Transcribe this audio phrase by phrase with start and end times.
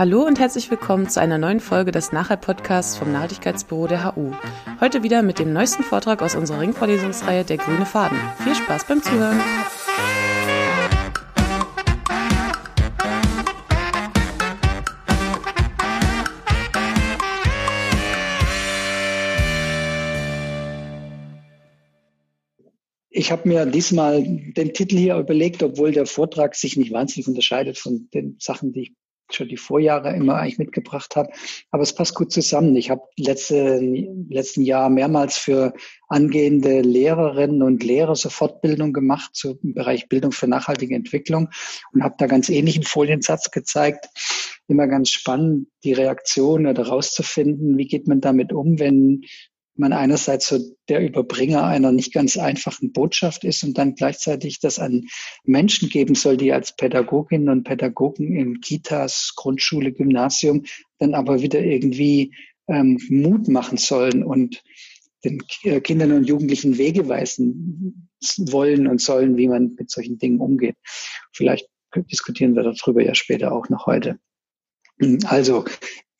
[0.00, 4.32] Hallo und herzlich willkommen zu einer neuen Folge des Nachhalt-Podcasts vom Nachhaltigkeitsbüro der HU.
[4.80, 8.18] Heute wieder mit dem neuesten Vortrag aus unserer Ringvorlesungsreihe Der grüne Faden.
[8.42, 9.38] Viel Spaß beim Zuhören!
[23.10, 27.76] Ich habe mir diesmal den Titel hier überlegt, obwohl der Vortrag sich nicht wahnsinnig unterscheidet
[27.76, 28.99] von den Sachen, die ich
[29.34, 31.30] schon die Vorjahre immer eigentlich mitgebracht habe.
[31.70, 32.76] Aber es passt gut zusammen.
[32.76, 33.78] Ich habe letzte,
[34.28, 35.72] letzten Jahr mehrmals für
[36.08, 41.50] angehende Lehrerinnen und Lehrer so Fortbildung gemacht zum Bereich Bildung für nachhaltige Entwicklung
[41.92, 44.06] und habe da ganz ähnlichen Foliensatz gezeigt.
[44.66, 49.22] Immer ganz spannend, die Reaktion oder rauszufinden, wie geht man damit um, wenn
[49.74, 54.78] man einerseits so der Überbringer einer nicht ganz einfachen Botschaft ist und dann gleichzeitig das
[54.78, 55.06] an
[55.44, 60.64] Menschen geben soll, die als Pädagoginnen und Pädagogen in Kitas, Grundschule, Gymnasium
[60.98, 62.34] dann aber wieder irgendwie
[62.68, 64.62] ähm, Mut machen sollen und
[65.24, 70.40] den äh, Kindern und Jugendlichen Wege weisen wollen und sollen, wie man mit solchen Dingen
[70.40, 70.76] umgeht.
[71.32, 74.18] Vielleicht diskutieren wir darüber ja später auch noch heute.
[75.24, 75.64] Also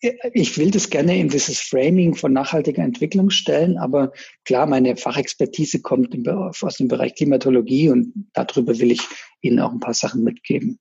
[0.00, 4.12] ich will das gerne in dieses Framing von nachhaltiger Entwicklung stellen, aber
[4.44, 9.02] klar, meine Fachexpertise kommt aus dem Bereich Klimatologie und darüber will ich
[9.42, 10.78] Ihnen auch ein paar Sachen mitgeben.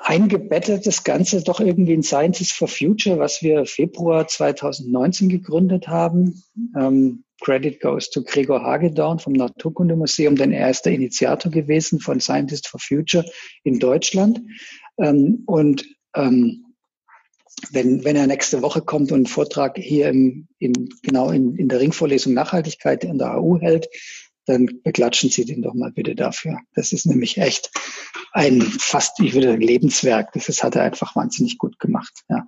[0.00, 6.42] Eingebettet das Ganze doch irgendwie in Scientists for Future, was wir Februar 2019 gegründet haben.
[6.76, 12.20] Ähm, Credit goes to Gregor Hagedorn vom Naturkundemuseum, denn er ist der Initiator gewesen von
[12.20, 13.24] Scientists for Future
[13.62, 14.42] in Deutschland.
[14.98, 16.63] Ähm, und ähm,
[17.70, 21.68] wenn, wenn er nächste Woche kommt und einen Vortrag hier im, in, genau in, in
[21.68, 23.88] der Ringvorlesung Nachhaltigkeit in der AU hält,
[24.46, 26.58] dann beklatschen Sie den doch mal bitte dafür.
[26.74, 27.70] Das ist nämlich echt
[28.32, 30.32] ein fast, ich würde sagen, Lebenswerk.
[30.32, 32.12] Das ist, hat er einfach wahnsinnig gut gemacht.
[32.28, 32.46] Ja.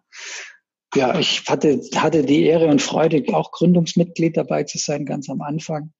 [0.94, 5.42] Ja, ich hatte, hatte die Ehre und Freude, auch Gründungsmitglied dabei zu sein, ganz am
[5.42, 5.92] Anfang.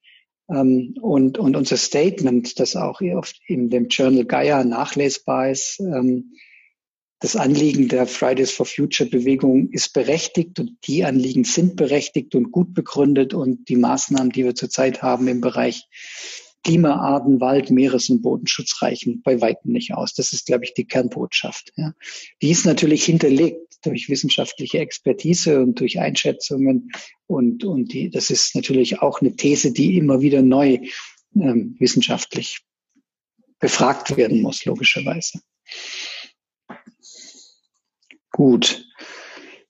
[0.48, 6.32] Ähm, und, und unser Statement, das auch oft in dem Journal Gaia nachlesbar ist, ähm,
[7.20, 12.52] das Anliegen der Fridays for Future Bewegung ist berechtigt und die Anliegen sind berechtigt und
[12.52, 15.88] gut begründet und die Maßnahmen, die wir zurzeit haben im Bereich
[16.62, 20.14] Klimaarten, Wald, Meeres- und Bodenschutz reichen bei weitem nicht aus.
[20.14, 21.72] Das ist, glaube ich, die Kernbotschaft.
[21.76, 21.94] Ja.
[22.42, 26.90] Die ist natürlich hinterlegt durch wissenschaftliche Expertise und durch Einschätzungen
[27.26, 30.80] und, und die, das ist natürlich auch eine These, die immer wieder neu
[31.36, 32.62] ähm, wissenschaftlich
[33.60, 35.40] befragt werden muss, logischerweise.
[38.36, 38.84] Gut.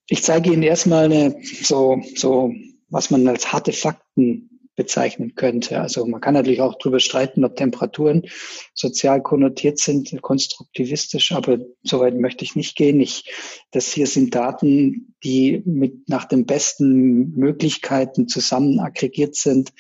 [0.09, 2.53] Ich zeige Ihnen erstmal eine, so, so,
[2.89, 5.81] was man als harte Fakten bezeichnen könnte.
[5.81, 8.27] Also man kann natürlich auch darüber streiten, ob Temperaturen
[8.75, 12.99] sozial konnotiert sind, konstruktivistisch, aber soweit möchte ich nicht gehen.
[12.99, 13.31] Ich,
[13.71, 19.73] das hier sind Daten, die mit nach den besten Möglichkeiten zusammen aggregiert sind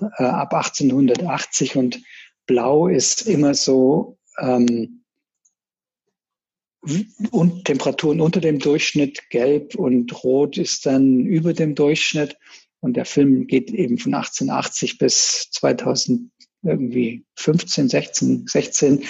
[0.00, 2.02] äh, ab 1880 und
[2.46, 5.01] Blau ist immer so ähm,
[7.30, 12.36] und Temperaturen unter dem Durchschnitt, gelb und rot ist dann über dem Durchschnitt.
[12.80, 16.30] Und der Film geht eben von 1880 bis 2000
[16.64, 19.04] irgendwie 15, 16, 16.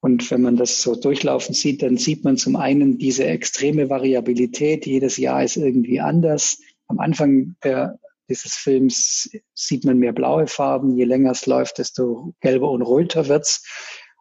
[0.00, 4.84] Und wenn man das so durchlaufen sieht, dann sieht man zum einen diese extreme Variabilität.
[4.84, 6.58] Jedes Jahr ist irgendwie anders.
[6.88, 10.96] Am Anfang der, dieses Films sieht man mehr blaue Farben.
[10.98, 13.64] Je länger es läuft, desto gelber und röter wird's.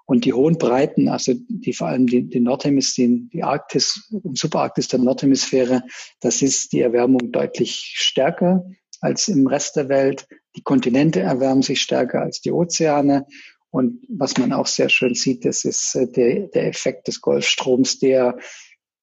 [0.06, 4.90] Und die hohen Breiten, also die vor allem die, die Nordhemisphäre, die Arktis und Subarktis
[4.90, 5.84] der Nordhemisphäre,
[6.20, 8.66] das ist die Erwärmung deutlich stärker
[9.00, 10.28] als im Rest der Welt.
[10.56, 13.26] Die Kontinente erwärmen sich stärker als die Ozeane.
[13.70, 18.00] Und was man auch sehr schön sieht, das ist äh, der, der Effekt des Golfstroms,
[18.00, 18.38] der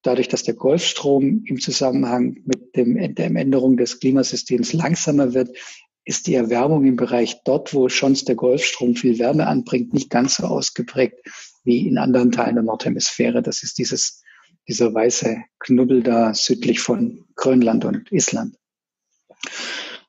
[0.02, 5.56] dadurch, dass der Golfstrom im Zusammenhang mit dem, der Änderung des Klimasystems langsamer wird,
[6.04, 10.36] ist die Erwärmung im Bereich dort, wo schon der Golfstrom viel Wärme anbringt, nicht ganz
[10.36, 11.18] so ausgeprägt
[11.64, 13.42] wie in anderen Teilen der Nordhemisphäre.
[13.42, 14.22] Das ist dieses,
[14.66, 18.56] dieser weiße Knubbel da südlich von Grönland und Island.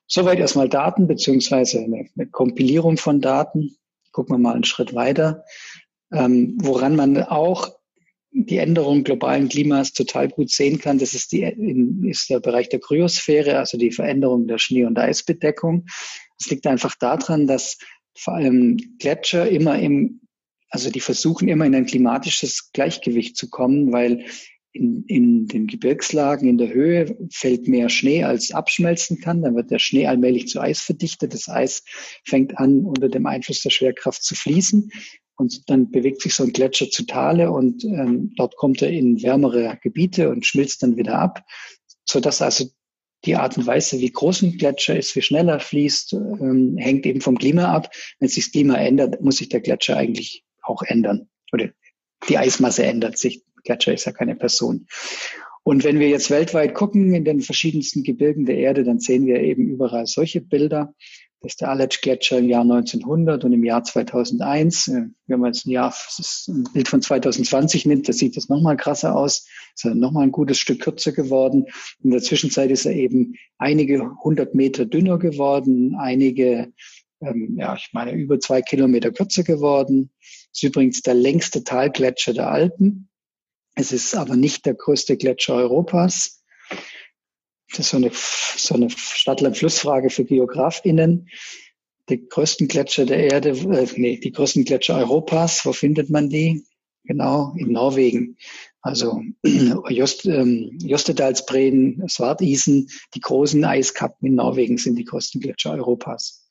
[0.06, 3.76] Soweit erstmal Daten beziehungsweise eine, eine Kompilierung von Daten.
[4.12, 5.44] Gucken wir mal einen Schritt weiter.
[6.12, 7.70] Ähm, woran man auch
[8.32, 11.42] die Änderung globalen Klimas total gut sehen kann, das ist, die,
[12.08, 15.86] ist der Bereich der Kryosphäre, also die Veränderung der Schnee- und Eisbedeckung.
[16.40, 17.78] Es liegt einfach daran, dass
[18.16, 20.22] vor allem Gletscher immer im,
[20.70, 24.24] also die versuchen immer in ein klimatisches Gleichgewicht zu kommen, weil
[24.72, 29.42] in, in den Gebirgslagen in der Höhe fällt mehr Schnee als abschmelzen kann.
[29.42, 31.34] Dann wird der Schnee allmählich zu Eis verdichtet.
[31.34, 31.84] Das Eis
[32.24, 34.90] fängt an, unter dem Einfluss der Schwerkraft zu fließen.
[35.36, 39.22] Und dann bewegt sich so ein Gletscher zu Tale und ähm, dort kommt er in
[39.22, 41.44] wärmere Gebiete und schmilzt dann wieder ab,
[42.04, 42.66] so dass also
[43.24, 47.06] die Art und Weise, wie groß ein Gletscher ist, wie schnell er fließt, ähm, hängt
[47.06, 47.90] eben vom Klima ab.
[48.18, 51.28] Wenn sich das Klima ändert, muss sich der Gletscher eigentlich auch ändern.
[51.52, 51.70] Oder
[52.28, 53.44] die Eismasse ändert sich.
[53.64, 54.86] Gletscher ist ja keine Person.
[55.64, 59.40] Und wenn wir jetzt weltweit gucken in den verschiedensten Gebirgen der Erde, dann sehen wir
[59.40, 60.92] eben überall solche Bilder.
[61.42, 64.86] Das ist der Aletsch-Gletscher im Jahr 1900 und im Jahr 2001.
[64.88, 65.92] Äh, wenn man jetzt ein Jahr,
[66.46, 69.48] ein Bild von 2020 nimmt, da sieht das nochmal krasser aus.
[69.74, 71.66] Ist er nochmal ein gutes Stück kürzer geworden.
[72.04, 76.72] In der Zwischenzeit ist er eben einige hundert Meter dünner geworden, einige,
[77.20, 80.10] ähm, ja, ich meine, über zwei Kilometer kürzer geworden.
[80.52, 83.08] Ist übrigens der längste Talgletscher der Alpen.
[83.74, 86.41] Es ist aber nicht der größte Gletscher Europas.
[87.72, 91.28] Das ist so eine, so eine Stadtland-Flussfrage für GeografInnen.
[92.08, 96.64] Die größten Gletscher der Erde, äh, nee, die größten Gletscher Europas, wo findet man die?
[97.04, 98.36] Genau, in Norwegen.
[98.80, 99.22] Also
[99.88, 106.50] Just, ähm, Jostedalsbreen, Svartisen, die großen Eiskappen in Norwegen sind die größten Gletscher Europas.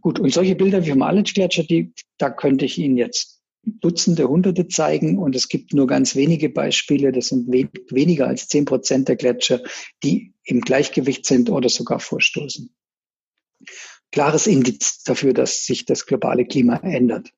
[0.00, 4.68] Gut, und solche Bilder wie vom Aletsch-Gletscher, die, da könnte ich Ihnen jetzt Dutzende, Hunderte
[4.68, 9.08] zeigen und es gibt nur ganz wenige Beispiele, das sind we weniger als zehn Prozent
[9.08, 9.60] der Gletscher,
[10.02, 12.74] die im Gleichgewicht sind oder sogar vorstoßen.
[14.12, 17.30] Klares Indiz dafür, dass sich das globale Klima ändert.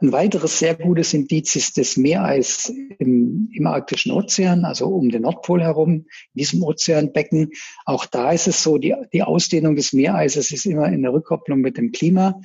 [0.00, 5.22] Ein weiteres sehr gutes Indiz ist das Meereis im, im arktischen Ozean, also um den
[5.22, 7.50] Nordpol herum, in diesem Ozeanbecken.
[7.84, 11.60] Auch da ist es so, die, die Ausdehnung des Meereises ist immer in der Rückkopplung
[11.60, 12.40] mit dem Klima.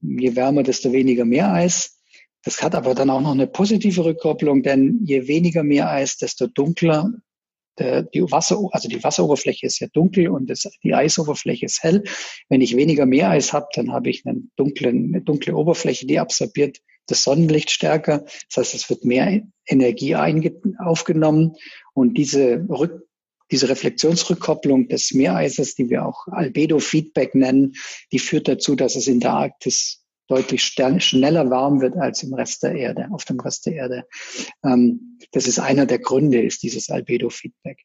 [0.00, 1.98] Je wärmer, desto weniger Meereis.
[2.44, 7.12] Das hat aber dann auch noch eine positive Rückkopplung, denn je weniger Meereis, desto dunkler
[7.78, 12.04] der, die Wasser, also die Wasseroberfläche ist ja dunkel und das, die Eisoberfläche ist hell.
[12.48, 16.78] Wenn ich weniger Meereis habe, dann habe ich einen dunklen, eine dunkle Oberfläche, die absorbiert
[17.06, 18.24] das Sonnenlicht stärker.
[18.48, 21.56] Das heißt, es wird mehr Energie aufgenommen
[21.94, 23.06] und diese Rück,
[23.50, 27.74] diese Reflexionsrückkopplung des Meereises, die wir auch Albedo-Feedback nennen,
[28.12, 32.62] die führt dazu, dass es in der Arktis deutlich schneller warm wird als im Rest
[32.62, 34.04] der Erde, auf dem Rest der Erde.
[34.64, 37.84] Ähm, das ist einer der Gründe, ist dieses Albedo-Feedback.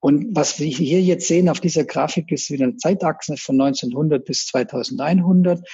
[0.00, 4.24] Und was wir hier jetzt sehen auf dieser Grafik ist wieder eine Zeitachse von 1900
[4.24, 5.66] bis 2100.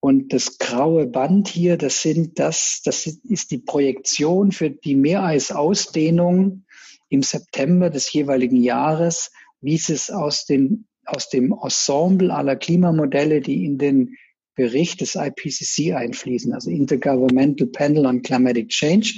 [0.00, 6.64] Und das graue Band hier, das sind das, das ist die Projektion für die Meereisausdehnung
[7.10, 9.30] im September des jeweiligen Jahres,
[9.60, 14.16] wie es aus den aus dem Ensemble aller Klimamodelle, die in den
[14.54, 19.14] Bericht des IPCC einfließen, also Intergovernmental Panel on Climatic Change.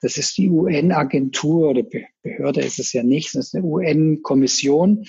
[0.00, 1.82] Das ist die UN-Agentur oder
[2.22, 5.04] Behörde ist es ja nicht, das ist eine UN-Kommission,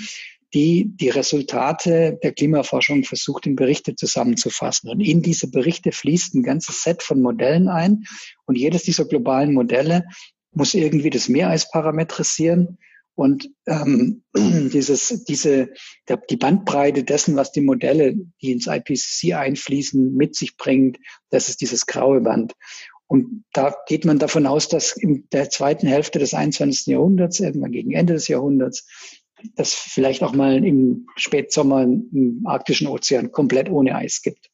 [0.54, 4.90] die die Resultate der Klimaforschung versucht, in Berichte zusammenzufassen.
[4.90, 8.06] Und in diese Berichte fließt ein ganzes Set von Modellen ein.
[8.46, 10.06] Und jedes dieser globalen Modelle
[10.52, 12.78] muss irgendwie das Meereis parametrisieren
[13.16, 15.70] und ähm, dieses, diese,
[16.30, 20.98] die Bandbreite dessen, was die Modelle, die ins IPCC einfließen, mit sich bringt,
[21.30, 22.54] das ist dieses graue Band.
[23.08, 26.88] Und da geht man davon aus, dass in der zweiten Hälfte des 21.
[26.88, 28.88] Jahrhunderts, irgendwann gegen Ende des Jahrhunderts,
[29.56, 34.50] das vielleicht auch mal im Spätsommer im arktischen Ozean komplett ohne Eis gibt.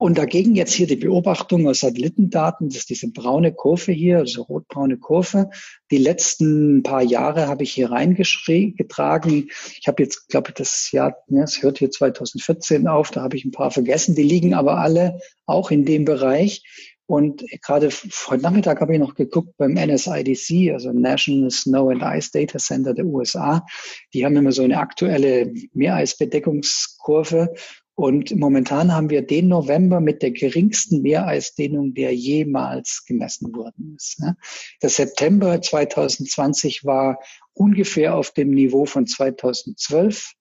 [0.00, 4.40] Und dagegen jetzt hier die Beobachtung aus Satellitendaten, das ist diese braune Kurve hier, also
[4.44, 5.50] rotbraune Kurve.
[5.90, 9.50] Die letzten paar Jahre habe ich hier reingetragen.
[9.78, 13.36] Ich habe jetzt, glaube ich, das Jahr, ja, es hört hier 2014 auf, da habe
[13.36, 14.14] ich ein paar vergessen.
[14.14, 16.62] Die liegen aber alle auch in dem Bereich.
[17.10, 17.90] Und gerade
[18.28, 22.94] heute Nachmittag habe ich noch geguckt beim NSIDC, also National Snow and Ice Data Center
[22.94, 23.66] der USA.
[24.14, 27.52] Die haben immer so eine aktuelle Meereisbedeckungskurve.
[28.00, 34.20] Und momentan haben wir den November mit der geringsten Meereisdehnung, der jemals gemessen worden ist.
[34.20, 34.38] Ne?
[34.80, 37.20] Der September 2020 war
[37.52, 40.32] ungefähr auf dem Niveau von 2012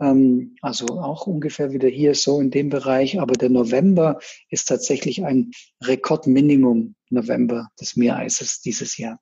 [0.00, 3.20] ähm, also auch ungefähr wieder hier so in dem Bereich.
[3.20, 5.50] Aber der November ist tatsächlich ein
[5.82, 9.18] Rekordminimum November des Meereises dieses Jahr.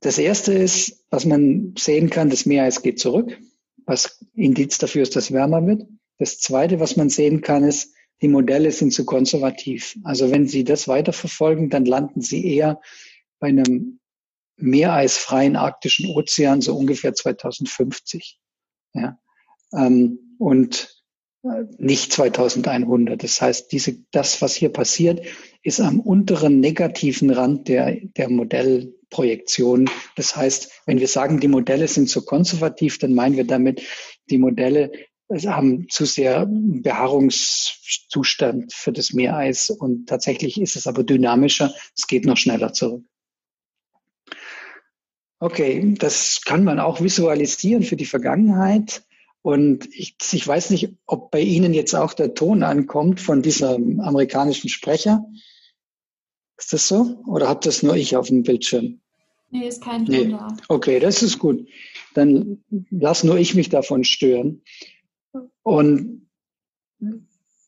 [0.00, 3.38] Das erste ist, was man sehen kann, das Meereis geht zurück
[3.86, 5.86] was Indiz dafür ist, dass wärmer wird.
[6.18, 9.96] Das Zweite, was man sehen kann, ist, die Modelle sind zu konservativ.
[10.02, 12.80] Also wenn Sie das weiterverfolgen, dann landen Sie eher
[13.38, 14.00] bei einem
[14.56, 18.38] meereisfreien arktischen Ozean so ungefähr 2050.
[18.94, 19.18] Ja.
[19.72, 20.95] Ähm, und
[21.78, 23.22] nicht 2100.
[23.22, 25.24] Das heißt, diese, das, was hier passiert,
[25.62, 29.90] ist am unteren negativen Rand der, der Modell, Projektion.
[30.16, 33.82] Das heißt, wenn wir sagen, die Modelle sind zu konservativ, dann meinen wir damit,
[34.30, 34.92] die Modelle
[35.28, 41.74] haben zu sehr Behaarungszustand für das Meereis und tatsächlich ist es aber dynamischer.
[41.96, 43.02] Es geht noch schneller zurück.
[45.38, 49.02] Okay, das kann man auch visualisieren für die Vergangenheit.
[49.46, 54.00] Und ich, ich weiß nicht, ob bei Ihnen jetzt auch der Ton ankommt von diesem
[54.00, 55.24] amerikanischen Sprecher.
[56.56, 57.22] Ist das so?
[57.28, 59.00] Oder habt das nur ich auf dem Bildschirm?
[59.50, 60.30] Nee, ist kein Ton nee.
[60.32, 60.48] da.
[60.66, 61.68] Okay, das ist gut.
[62.14, 64.62] Dann lass nur ich mich davon stören.
[65.62, 66.28] Und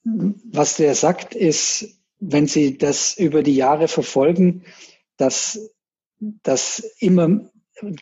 [0.03, 4.65] was der sagt, ist, wenn Sie das über die Jahre verfolgen,
[5.17, 5.71] dass,
[6.19, 7.49] dass immer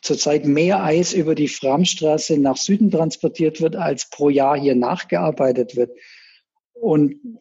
[0.00, 5.76] zurzeit mehr Eis über die Framstraße nach Süden transportiert wird, als pro Jahr hier nachgearbeitet
[5.76, 5.90] wird.
[6.73, 7.40] Und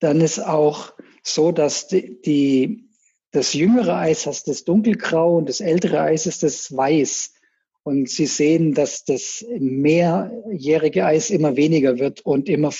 [0.00, 2.88] dann ist auch so, dass die, die
[3.30, 7.34] das jüngere Eis ist das dunkelgrau und das ältere Eis ist das weiß.
[7.82, 12.70] Und Sie sehen, dass das mehrjährige Eis immer weniger wird und immer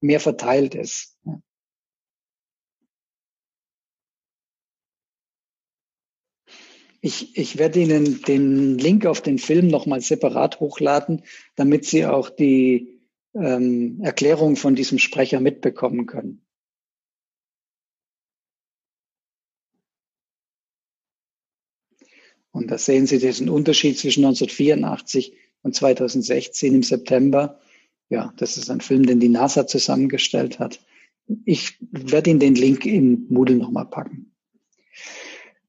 [0.00, 1.18] mehr verteilt ist.
[7.04, 11.22] Ich, ich werde Ihnen den Link auf den Film nochmal separat hochladen,
[11.56, 13.00] damit Sie auch die
[13.34, 16.46] ähm, Erklärung von diesem Sprecher mitbekommen können.
[22.52, 27.58] Und da sehen Sie diesen Unterschied zwischen 1984 und 2016 im September.
[28.10, 30.78] Ja, das ist ein Film, den die NASA zusammengestellt hat.
[31.46, 34.31] Ich werde Ihnen den Link in Moodle nochmal packen.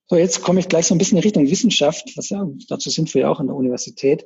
[0.07, 2.11] So, jetzt komme ich gleich so ein bisschen in Richtung Wissenschaft.
[2.15, 4.25] Was, ja, dazu sind wir ja auch an der Universität.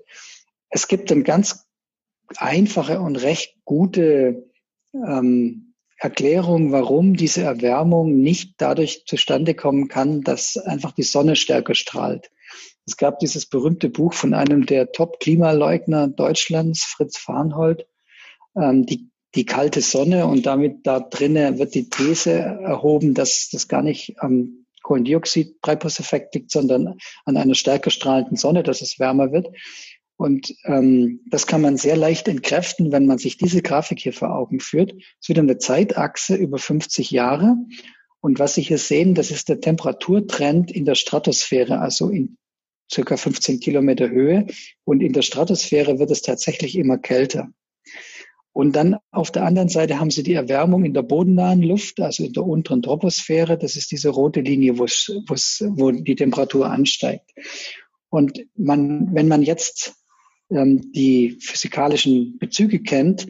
[0.70, 1.66] Es gibt eine ganz
[2.36, 4.52] einfache und recht gute
[4.94, 11.74] ähm, Erklärung, warum diese Erwärmung nicht dadurch zustande kommen kann, dass einfach die Sonne stärker
[11.74, 12.30] strahlt.
[12.86, 17.88] Es gab dieses berühmte Buch von einem der Top-Klimaleugner Deutschlands, Fritz Farnhold,
[18.56, 23.68] ähm, die, die kalte Sonne und damit da drinnen wird die These erhoben, dass das
[23.68, 29.50] gar nicht am Kohlendioxid-Treibhauseffekt liegt, sondern an einer stärker strahlenden Sonne, dass es wärmer wird.
[30.16, 34.34] Und ähm, das kann man sehr leicht entkräften, wenn man sich diese Grafik hier vor
[34.34, 34.94] Augen führt.
[35.22, 37.56] Es wird eine Zeitachse über 50 Jahre.
[38.20, 42.38] Und was Sie hier sehen, das ist der Temperaturtrend in der Stratosphäre, also in
[42.92, 44.48] circa 15 Kilometer Höhe.
[44.86, 47.50] Und in der Stratosphäre wird es tatsächlich immer kälter.
[48.58, 52.24] Und dann auf der anderen Seite haben Sie die Erwärmung in der bodennahen Luft, also
[52.24, 53.56] in der unteren Troposphäre.
[53.56, 57.30] Das ist diese rote Linie, wo, es, wo, es, wo die Temperatur ansteigt.
[58.10, 59.94] Und man, wenn man jetzt
[60.50, 63.28] ähm, die physikalischen Bezüge kennt,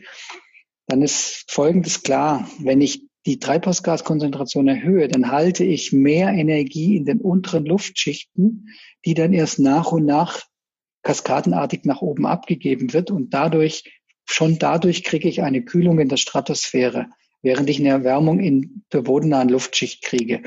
[0.87, 2.49] dann ist Folgendes klar.
[2.59, 8.69] Wenn ich die Treibhausgaskonzentration erhöhe, dann halte ich mehr Energie in den unteren Luftschichten,
[9.03, 10.43] die dann erst nach und nach
[11.03, 13.96] kaskadenartig nach oben abgegeben wird und dadurch
[14.29, 17.07] schon dadurch kriege ich eine Kühlung in der Stratosphäre,
[17.41, 20.43] während ich eine Erwärmung in der bodennahen Luftschicht kriege.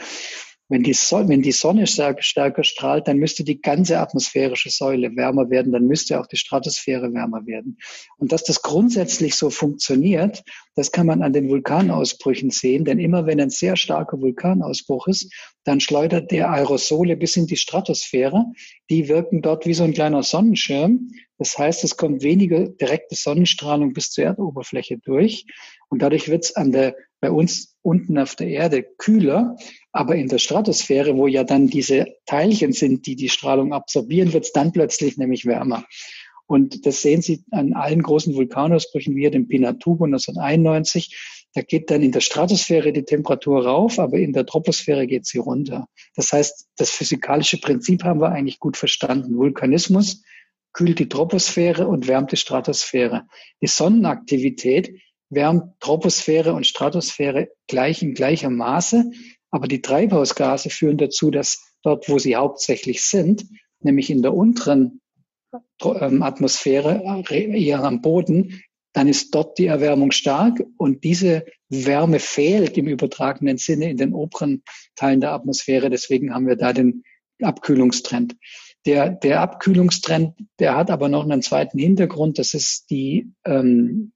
[0.70, 5.16] Wenn die, Sonne, wenn die Sonne stärker, stärker strahlt, dann müsste die ganze atmosphärische Säule
[5.16, 7.78] wärmer werden, dann müsste auch die Stratosphäre wärmer werden.
[8.18, 10.44] Und dass das grundsätzlich so funktioniert,
[10.76, 15.34] das kann man an den Vulkanausbrüchen sehen, denn immer wenn ein sehr starker Vulkanausbruch ist,
[15.64, 18.46] dann schleudert der Aerosole bis in die Stratosphäre.
[18.90, 21.10] Die wirken dort wie so ein kleiner Sonnenschirm.
[21.36, 25.46] Das heißt, es kommt weniger direkte Sonnenstrahlung bis zur Erdoberfläche durch.
[25.88, 29.56] Und dadurch wird es an der, bei uns unten auf der Erde kühler.
[29.92, 34.44] Aber in der Stratosphäre, wo ja dann diese Teilchen sind, die die Strahlung absorbieren, wird
[34.44, 35.84] es dann plötzlich nämlich wärmer.
[36.46, 41.46] Und das sehen Sie an allen großen Vulkanausbrüchen, wie dem Pinatubo 1991.
[41.54, 45.38] Da geht dann in der Stratosphäre die Temperatur rauf, aber in der Troposphäre geht sie
[45.38, 45.86] runter.
[46.14, 49.36] Das heißt, das physikalische Prinzip haben wir eigentlich gut verstanden.
[49.36, 50.22] Vulkanismus
[50.72, 53.26] kühlt die Troposphäre und wärmt die Stratosphäre.
[53.60, 54.92] Die Sonnenaktivität
[55.30, 59.10] wärmt Troposphäre und Stratosphäre gleich in gleichem Maße.
[59.50, 63.46] Aber die Treibhausgase führen dazu, dass dort, wo sie hauptsächlich sind,
[63.80, 65.00] nämlich in der unteren
[65.82, 72.76] ähm, Atmosphäre, eher am Boden, dann ist dort die Erwärmung stark und diese Wärme fehlt
[72.76, 74.62] im übertragenen Sinne in den oberen
[74.96, 75.90] Teilen der Atmosphäre.
[75.90, 77.04] Deswegen haben wir da den
[77.40, 78.36] Abkühlungstrend.
[78.86, 82.38] Der, der Abkühlungstrend, der hat aber noch einen zweiten Hintergrund.
[82.38, 84.12] Das ist die ähm,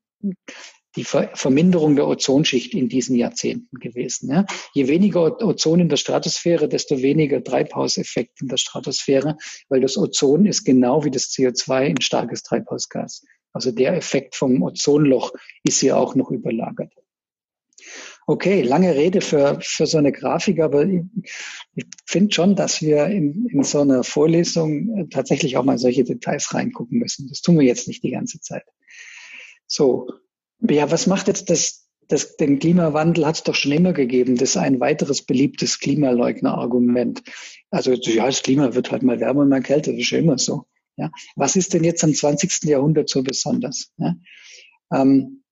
[0.96, 4.30] die Ver Verminderung der Ozonschicht in diesen Jahrzehnten gewesen.
[4.30, 4.46] Ja.
[4.72, 9.36] Je weniger Ozon in der Stratosphäre, desto weniger Treibhauseffekt in der Stratosphäre,
[9.68, 13.24] weil das Ozon ist genau wie das CO2 ein starkes Treibhausgas.
[13.52, 15.32] Also der Effekt vom Ozonloch
[15.62, 16.92] ist hier auch noch überlagert.
[18.26, 21.02] Okay, lange Rede für, für so eine Grafik, aber ich,
[21.74, 26.54] ich finde schon, dass wir in, in so einer Vorlesung tatsächlich auch mal solche Details
[26.54, 27.28] reingucken müssen.
[27.28, 28.64] Das tun wir jetzt nicht die ganze Zeit.
[29.66, 30.08] So,
[30.70, 34.36] ja, was macht jetzt das, das den Klimawandel hat es doch schon immer gegeben.
[34.36, 37.22] Das ist ein weiteres beliebtes Klimaleugner-Argument.
[37.70, 40.38] Also ja, das Klima wird halt mal wärmer und mal kälter, das ist schon immer
[40.38, 40.66] so.
[40.96, 42.64] Ja, was ist denn jetzt am 20.
[42.64, 43.90] Jahrhundert so besonders?
[43.96, 44.14] Ja,
[44.92, 45.42] ähm,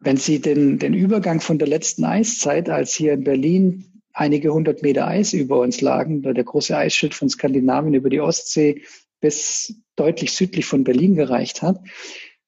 [0.00, 4.82] wenn Sie den, den Übergang von der letzten Eiszeit, als hier in Berlin einige hundert
[4.82, 8.82] Meter Eis über uns lagen, der große Eisschild von Skandinavien über die Ostsee
[9.20, 11.80] bis deutlich südlich von Berlin gereicht hat,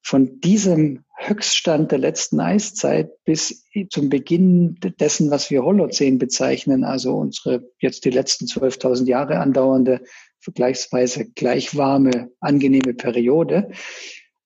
[0.03, 7.15] von diesem Höchststand der letzten Eiszeit bis zum Beginn dessen, was wir Holozän bezeichnen, also
[7.15, 10.03] unsere jetzt die letzten 12.000 Jahre andauernde,
[10.41, 13.71] vergleichsweise gleich warme, angenehme Periode,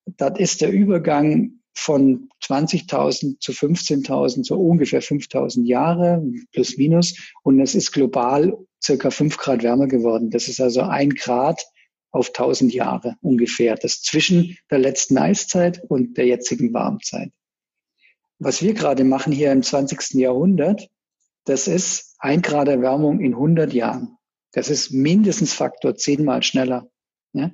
[0.06, 6.22] das ist der Übergang von 20.000 zu 15.000, so ungefähr 5.000 Jahre,
[6.52, 7.34] plus minus.
[7.42, 10.30] Und es ist global circa fünf Grad wärmer geworden.
[10.30, 11.62] Das ist also ein Grad
[12.16, 13.76] auf 1000 Jahre ungefähr.
[13.76, 17.30] Das zwischen der letzten Eiszeit und der jetzigen Warmzeit.
[18.38, 20.14] Was wir gerade machen hier im 20.
[20.14, 20.88] Jahrhundert,
[21.44, 24.16] das ist ein Grad Erwärmung in 100 Jahren.
[24.52, 26.88] Das ist mindestens Faktor zehnmal schneller.
[27.32, 27.50] Ja?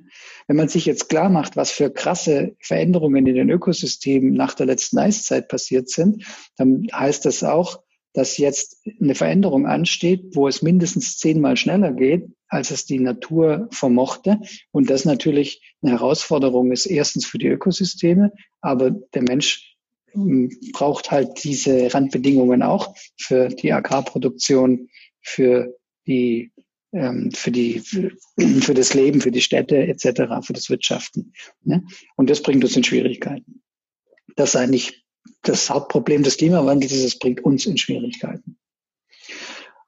[0.47, 4.65] Wenn man sich jetzt klar macht, was für krasse Veränderungen in den Ökosystemen nach der
[4.65, 6.25] letzten Eiszeit passiert sind,
[6.57, 12.27] dann heißt das auch, dass jetzt eine Veränderung ansteht, wo es mindestens zehnmal schneller geht,
[12.47, 14.39] als es die Natur vermochte.
[14.71, 19.75] Und das natürlich eine Herausforderung ist, erstens für die Ökosysteme, aber der Mensch
[20.11, 24.89] hm, braucht halt diese Randbedingungen auch für die Agrarproduktion,
[25.21, 26.51] für die
[26.91, 31.33] ähm, für die für das Leben, für die Städte etc., für das Wirtschaften.
[31.63, 31.83] Ne?
[32.15, 33.63] Und das bringt uns in Schwierigkeiten.
[34.35, 35.02] Das ist eigentlich
[35.41, 38.57] das Hauptproblem des Klimawandels, ist, es bringt uns in Schwierigkeiten.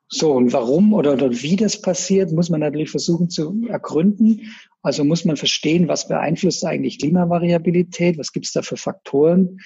[0.07, 4.53] So, und warum oder, oder wie das passiert, muss man natürlich versuchen zu ergründen.
[4.81, 9.59] Also muss man verstehen, was beeinflusst eigentlich Klimavariabilität, was gibt es da für Faktoren.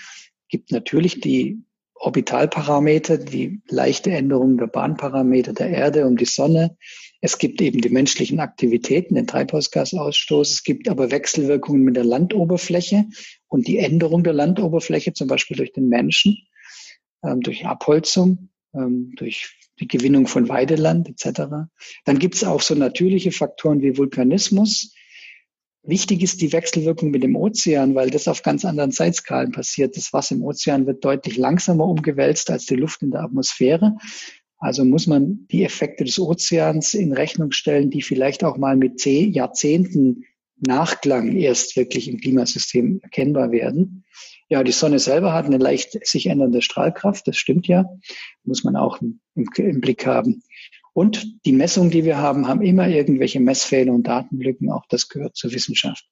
[0.48, 1.62] Gibt natürlich die
[1.96, 6.78] Orbitalparameter, die leichte Änderung der Bahnparameter der Erde um die Sonne.
[7.20, 10.51] Es gibt eben die menschlichen Aktivitäten, den Treibhausgasausstoß.
[10.51, 13.05] Es gibt aber Wechselwirkungen mit der Landoberfläche
[13.50, 16.38] und die Änderung der Landoberfläche, zum Beispiel durch den Menschen,
[17.24, 21.70] ähm, durch Abholzung, ähm, durch die Gewinnung von Weideland etc.
[22.05, 24.94] Dann gibt es auch so natürliche Faktoren wie Vulkanismus,
[25.81, 29.96] Wichtig ist die Wechselwirkung mit dem Ozean, weil das auf ganz anderen Zeitskalen passiert.
[29.96, 33.96] Das Wasser im Ozean wird deutlich langsamer umgewälzt als die Luft in der Atmosphäre.
[34.57, 39.00] Also muss man die Effekte des Ozeans in Rechnung stellen, die vielleicht auch mal mit
[39.00, 40.25] zehn Jahrzehnten
[40.61, 44.05] Nachklang erst wirklich im Klimasystem erkennbar werden.
[44.50, 47.85] Ja, die Sonne selber hat eine leicht sich ändernde Strahlkraft, das stimmt ja,
[48.43, 50.41] muss man auch im, im Blick haben.
[50.93, 54.72] Und die Messungen, die wir haben, haben immer irgendwelche Messfehler und Datenlücken.
[54.72, 56.05] Auch das gehört zur Wissenschaft.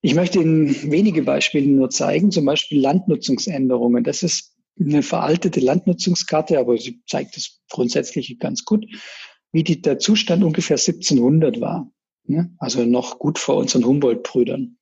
[0.00, 4.04] Ich möchte Ihnen wenige Beispiele nur zeigen, zum Beispiel Landnutzungsänderungen.
[4.04, 8.86] Das ist eine veraltete Landnutzungskarte, aber sie zeigt es grundsätzlich ganz gut,
[9.52, 11.90] wie die, der Zustand ungefähr 1700 war.
[12.58, 14.78] Also noch gut vor unseren Humboldt-Brüdern.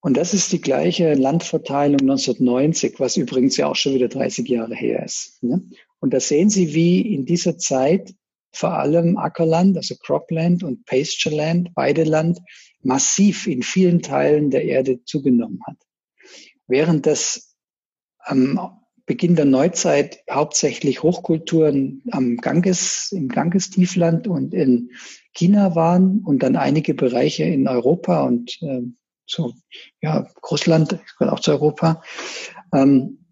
[0.00, 4.74] Und das ist die gleiche Landverteilung 1990, was übrigens ja auch schon wieder 30 Jahre
[4.74, 5.42] her ist.
[5.42, 8.14] Und da sehen Sie, wie in dieser Zeit
[8.52, 12.38] vor allem Ackerland, also Cropland und Pastureland, Weideland,
[12.82, 15.76] massiv in vielen Teilen der Erde zugenommen hat.
[16.66, 17.56] Während das
[18.18, 24.90] am Beginn der Neuzeit hauptsächlich Hochkulturen am Ganges, im Gangestiefland und in
[25.32, 28.82] China waren und dann einige Bereiche in Europa und äh,
[29.26, 29.54] so,
[30.00, 32.02] ja, Russland, auch zu Europa,
[32.72, 33.24] ähm,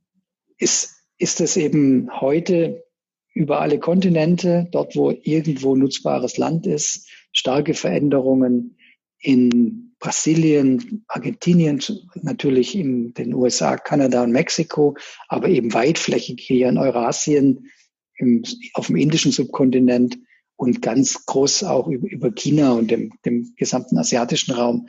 [0.59, 2.85] ist ist es eben heute
[3.33, 8.77] über alle Kontinente, dort wo irgendwo nutzbares Land ist, starke Veränderungen
[9.19, 11.81] in Brasilien, Argentinien,
[12.21, 17.71] natürlich in den USA, Kanada und Mexiko, aber eben weitflächig hier in Eurasien,
[18.19, 18.43] im,
[18.75, 20.19] auf dem indischen Subkontinent
[20.57, 24.89] und ganz groß auch über, über China und dem, dem gesamten asiatischen Raum.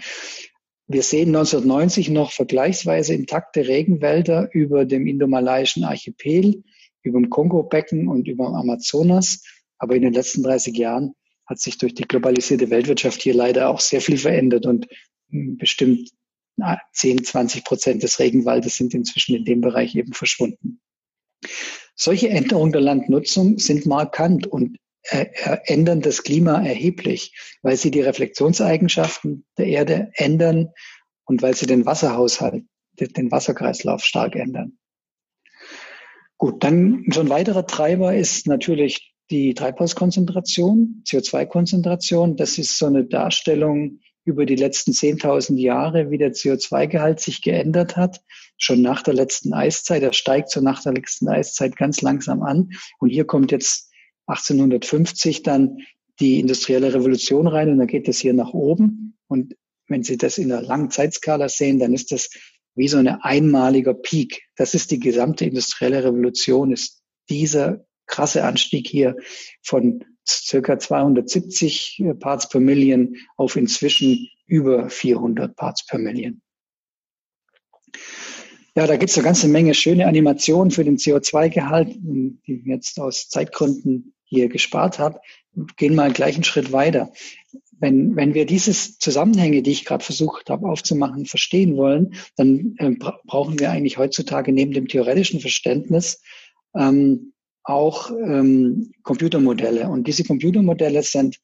[0.88, 6.62] Wir sehen 1990 noch vergleichsweise intakte Regenwälder über dem indomalaiischen Archipel,
[7.04, 9.44] über dem Kongo-Becken und über dem Amazonas.
[9.78, 11.14] Aber in den letzten 30 Jahren
[11.46, 14.88] hat sich durch die globalisierte Weltwirtschaft hier leider auch sehr viel verändert und
[15.30, 16.10] hm, bestimmt
[16.94, 20.80] 10, 20 Prozent des Regenwaldes sind inzwischen in dem Bereich eben verschwunden.
[21.96, 25.28] Solche Änderungen der Landnutzung sind markant und äh,
[25.66, 30.70] ändern das Klima erheblich, weil sie die Reflexionseigenschaften der Erde ändern
[31.26, 32.64] und weil sie den Wasserhaushalt,
[33.00, 34.78] den Wasserkreislauf stark ändern.
[36.38, 42.36] Gut, dann so ein weiterer Treiber ist natürlich die Treibhauskonzentration, CO2-Konzentration.
[42.36, 47.96] Das ist so eine Darstellung über die letzten 10.000 Jahre, wie der CO2-Gehalt sich geändert
[47.96, 48.22] hat.
[48.58, 52.72] Schon nach der letzten Eiszeit, er steigt so nach der letzten Eiszeit ganz langsam an.
[53.00, 53.92] Und hier kommt jetzt
[54.28, 55.78] 1850 dann
[56.20, 59.18] die industrielle Revolution rein und dann geht es hier nach oben.
[59.28, 59.56] Und
[59.88, 62.30] wenn Sie das in der langen Zeitskala sehen, dann ist das
[62.74, 64.44] wie so ein einmaliger Peak.
[64.56, 69.18] Das ist die gesamte industrielle Revolution, ist dieser krasse Anstieg hier
[69.62, 76.42] von circa 270 äh, Parts per Million auf inzwischen über 400 Parts per Million.
[78.78, 83.00] Ja, da gibt es eine ganze Menge schöne Animationen für den CO2-Gehalt, die ich jetzt
[83.00, 85.22] aus Zeitgründen hier gespart habe.
[85.78, 87.14] Gehen mal einen Schritt weiter.
[87.80, 92.92] Wenn, wenn wir dieses Zusammenhänge, die ich gerade versucht habe aufzumachen, verstehen wollen, dann äh,
[93.26, 96.22] brauchen wir eigentlich heutzutage neben dem theoretischen Verständnis
[96.76, 97.34] ähm,
[97.66, 99.90] auch ähm, Computermodelle.
[99.90, 101.40] Und diese Computermodelle sind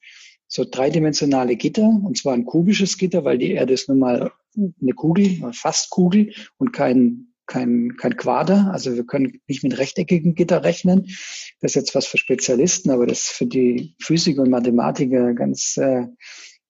[0.47, 4.93] so dreidimensionale Gitter, und zwar ein kubisches Gitter, weil die Erde ist nun mal eine
[4.93, 8.69] Kugel, fast Kugel und kein, kein, kein Quader.
[8.71, 11.07] Also wir können nicht mit rechteckigen Gitter rechnen.
[11.61, 15.77] Das ist jetzt was für Spezialisten, aber das ist für die Physiker und Mathematiker ganz
[15.77, 16.05] äh,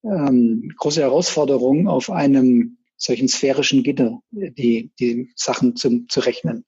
[0.03, 6.65] ähm, große Herausforderung, auf einem solchen sphärischen Gitter die, die Sachen zu, zu rechnen.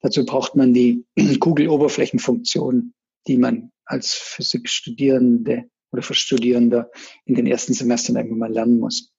[0.00, 1.04] Dazu braucht man die
[1.40, 2.94] Kugeloberflächenfunktion,
[3.26, 6.90] die man als Physikstudierende oder für Studierende
[7.24, 9.12] in den ersten Semestern irgendwann mal lernen muss.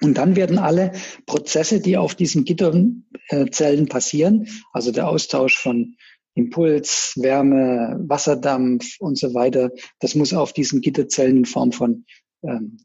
[0.00, 0.92] Und dann werden alle
[1.26, 5.96] Prozesse, die auf diesen Gitterzellen passieren, also der Austausch von
[6.34, 12.04] Impuls, Wärme, Wasserdampf und so weiter, das muss auf diesen Gitterzellen in Form von
[12.42, 12.78] ähm,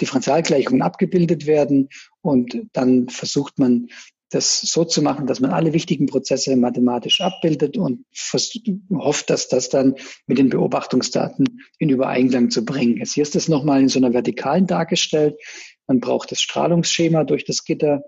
[0.00, 1.88] Differentialgleichungen abgebildet werden.
[2.20, 3.88] Und dann versucht man
[4.32, 8.04] das so zu machen, dass man alle wichtigen Prozesse mathematisch abbildet und
[8.90, 13.14] hofft, dass das dann mit den Beobachtungsdaten in Übereinklang zu bringen ist.
[13.14, 15.38] Hier ist das nochmal in so einer Vertikalen dargestellt.
[15.86, 18.02] Man braucht das Strahlungsschema durch das Gitter,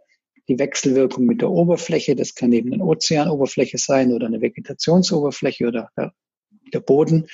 [0.49, 2.17] die Wechselwirkung mit der Oberfläche.
[2.17, 5.91] Das kann eben eine Ozeanoberfläche sein oder eine Vegetationsoberfläche oder
[6.73, 7.27] der Boden.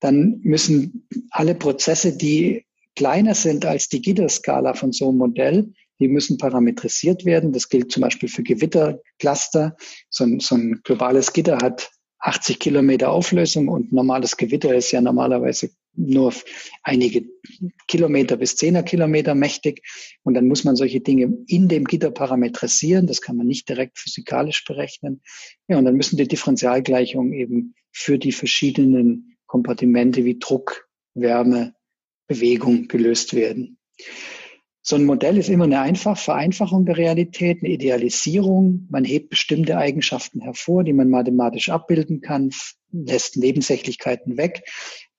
[0.00, 6.08] Dann müssen alle Prozesse, die kleiner sind als die Gitterskala von so einem Modell, die
[6.08, 7.52] müssen parametrisiert werden.
[7.52, 9.76] Das gilt zum Beispiel für Gewittercluster.
[10.10, 15.00] So ein, so ein globales Gitter hat 80 Kilometer Auflösung und normales Gewitter ist ja
[15.00, 16.32] normalerweise nur
[16.82, 17.24] einige
[17.88, 19.82] Kilometer bis Zehner Kilometer mächtig.
[20.22, 23.06] Und dann muss man solche Dinge in dem Gitter parametrisieren.
[23.06, 25.22] Das kann man nicht direkt physikalisch berechnen.
[25.68, 31.74] Ja, und dann müssen die Differentialgleichungen eben für die verschiedenen Kompartimente wie Druck, Wärme,
[32.26, 33.78] Bewegung gelöst werden.
[34.84, 38.88] So ein Modell ist immer eine einfach Vereinfachung der Realität, eine Idealisierung.
[38.90, 42.50] Man hebt bestimmte Eigenschaften hervor, die man mathematisch abbilden kann,
[42.90, 44.64] lässt Nebensächlichkeiten weg.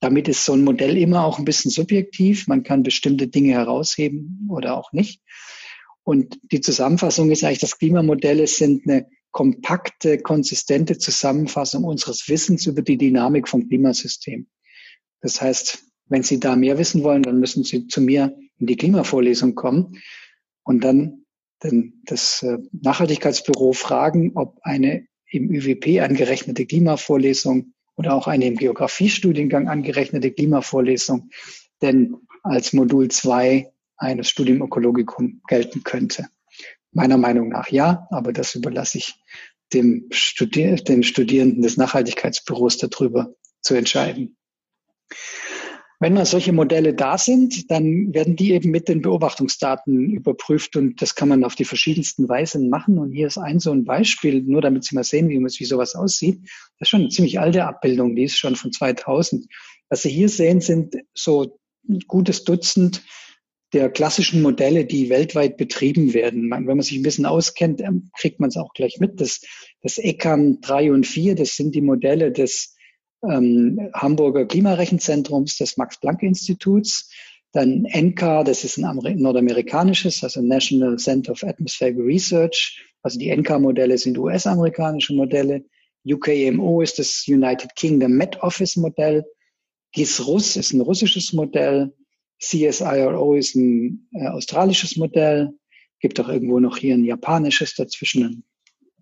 [0.01, 2.47] Damit ist so ein Modell immer auch ein bisschen subjektiv.
[2.47, 5.21] Man kann bestimmte Dinge herausheben oder auch nicht.
[6.03, 12.81] Und die Zusammenfassung ist eigentlich, dass Klimamodelle sind eine kompakte, konsistente Zusammenfassung unseres Wissens über
[12.81, 14.47] die Dynamik vom Klimasystem.
[15.21, 18.77] Das heißt, wenn Sie da mehr wissen wollen, dann müssen Sie zu mir in die
[18.77, 20.01] Klimavorlesung kommen
[20.63, 21.25] und dann
[21.63, 28.57] den, das äh, Nachhaltigkeitsbüro fragen, ob eine im ÜWP angerechnete Klimavorlesung oder auch eine im
[28.57, 31.29] Geografiestudiengang angerechnete Klimavorlesung
[31.83, 36.27] denn als Modul 2 eines Studium Ökologicum gelten könnte.
[36.91, 39.15] Meiner Meinung nach ja, aber das überlasse ich
[39.73, 44.37] dem Studi den Studierenden des Nachhaltigkeitsbüros darüber zu entscheiden.
[46.03, 51.01] Wenn mal solche Modelle da sind, dann werden die eben mit den Beobachtungsdaten überprüft und
[51.01, 52.97] das kann man auf die verschiedensten Weisen machen.
[52.97, 55.95] Und hier ist ein so ein Beispiel, nur damit Sie mal sehen, wie, wie sowas
[55.95, 56.41] aussieht.
[56.77, 59.45] Das ist schon eine ziemlich alte Abbildung, die ist schon von 2000.
[59.87, 63.01] Was Sie hier sehen, sind so ein gutes Dutzend
[63.71, 66.51] der klassischen Modelle, die weltweit betrieben werden.
[66.51, 69.21] Wenn man sich ein bisschen auskennt, ähm, kriegt man es auch gleich mit.
[69.21, 69.39] Das,
[69.81, 72.72] das ECAN 3 und 4, das sind die Modelle des
[73.29, 77.09] ähm, Hamburger Klimarechenzentrums des Max-Planck-Instituts.
[77.51, 82.83] Dann NCAR, das ist ein nordamerikanisches, also National Center of Atmospheric Research.
[83.03, 85.65] Also die NCAR-Modelle sind US-amerikanische Modelle.
[86.05, 89.23] UKMO ist das United Kingdom Met Office Modell.
[89.93, 91.93] GIS-RUS ist ein russisches Modell.
[92.39, 95.51] CSIRO ist ein äh, australisches Modell.
[95.99, 98.43] Gibt auch irgendwo noch hier ein japanisches dazwischen, ein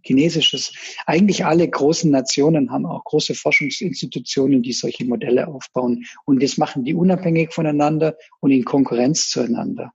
[0.04, 0.74] chinesisches.
[1.06, 6.06] Eigentlich alle großen Nationen haben auch große Forschungsinstitutionen, die solche Modelle aufbauen.
[6.26, 9.94] Und das machen die unabhängig voneinander und in Konkurrenz zueinander.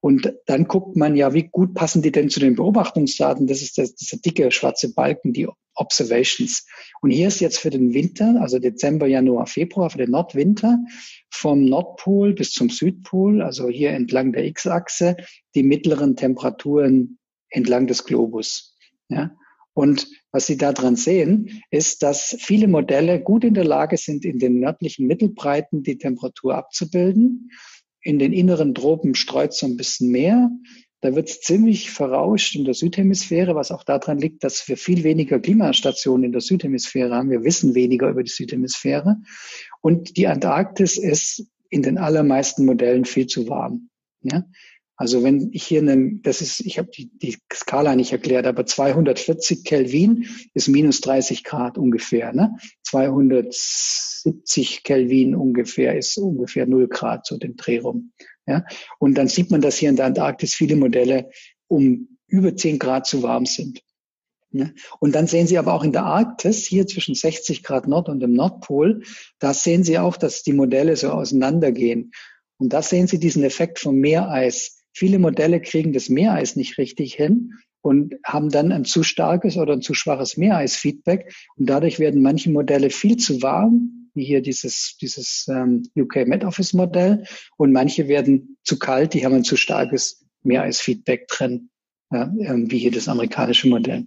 [0.00, 3.46] Und dann guckt man ja, wie gut passen die denn zu den Beobachtungsdaten?
[3.46, 6.66] Das ist dieser dicke schwarze Balken, die Observations.
[7.00, 10.78] Und hier ist jetzt für den Winter, also Dezember, Januar, Februar, für den Nordwinter,
[11.30, 15.16] vom Nordpol bis zum Südpol, also hier entlang der X-Achse,
[15.54, 17.18] die mittleren Temperaturen
[17.50, 18.69] entlang des Globus.
[19.10, 19.36] Ja?
[19.74, 24.38] Und was Sie daran sehen, ist, dass viele Modelle gut in der Lage sind, in
[24.38, 27.50] den nördlichen Mittelbreiten die Temperatur abzubilden.
[28.02, 30.50] In den inneren Tropen streut so ein bisschen mehr.
[31.02, 35.02] Da wird es ziemlich verrauscht in der Südhemisphäre, was auch daran liegt, dass wir viel
[35.02, 37.30] weniger Klimastationen in der Südhemisphäre haben.
[37.30, 39.16] Wir wissen weniger über die Südhemisphäre.
[39.80, 43.88] Und die Antarktis ist in den allermeisten Modellen viel zu warm.
[44.22, 44.44] Ja?
[45.00, 48.66] Also wenn ich hier eine, das ist, ich habe die, die Skala nicht erklärt, aber
[48.66, 52.34] 240 Kelvin ist minus 30 Grad ungefähr.
[52.34, 52.54] Ne?
[52.82, 58.12] 270 Kelvin ungefähr ist ungefähr 0 Grad, so den Dreh rum.
[58.46, 58.66] Ja?
[58.98, 61.30] Und dann sieht man, dass hier in der Antarktis viele Modelle
[61.66, 63.80] um über 10 Grad zu warm sind.
[64.50, 64.68] Ja?
[64.98, 68.20] Und dann sehen Sie aber auch in der Arktis, hier zwischen 60 Grad Nord und
[68.20, 69.02] dem Nordpol,
[69.38, 72.12] da sehen Sie auch, dass die Modelle so auseinandergehen.
[72.58, 77.14] Und da sehen Sie diesen Effekt vom Meereis Viele Modelle kriegen das Meereis nicht richtig
[77.14, 81.34] hin und haben dann ein zu starkes oder ein zu schwaches Meereisfeedback.
[81.56, 86.44] Und dadurch werden manche Modelle viel zu warm, wie hier dieses, dieses ähm, UK Met
[86.44, 87.24] Office Modell.
[87.56, 91.70] Und manche werden zu kalt, die haben ein zu starkes Meereisfeedback drin,
[92.10, 94.06] ja, ähm, wie hier das amerikanische Modell.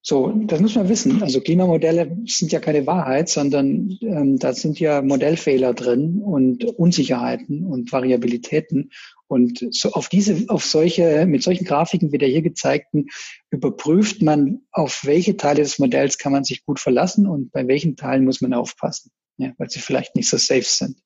[0.00, 1.22] So, das muss man wissen.
[1.22, 7.64] Also Klimamodelle sind ja keine Wahrheit, sondern ähm, da sind ja Modellfehler drin und Unsicherheiten
[7.64, 8.90] und Variabilitäten.
[9.26, 13.06] Und so auf diese, auf solche, mit solchen Grafiken wie der hier gezeigten,
[13.50, 17.96] überprüft man, auf welche Teile des Modells kann man sich gut verlassen und bei welchen
[17.96, 20.96] Teilen muss man aufpassen, ja, weil sie vielleicht nicht so safe sind.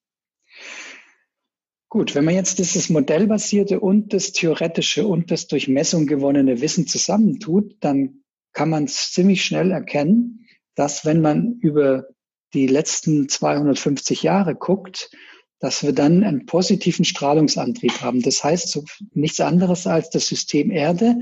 [1.88, 6.86] Gut, wenn man jetzt dieses modellbasierte und das theoretische und das durch Messung gewonnene Wissen
[6.86, 8.22] zusammentut, dann
[8.52, 12.06] kann man ziemlich schnell erkennen, dass wenn man über
[12.54, 15.10] die letzten 250 Jahre guckt,
[15.58, 18.20] dass wir dann einen positiven Strahlungsantrieb haben.
[18.20, 18.84] Das heißt so
[19.14, 21.16] nichts anderes als das System Erde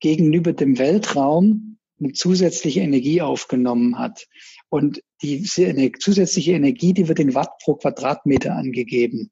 [0.00, 4.26] gegenüber dem Weltraum eine zusätzliche Energie aufgenommen hat.
[4.70, 9.30] Und eine zusätzliche Energie, die wird in Watt pro Quadratmeter angegeben.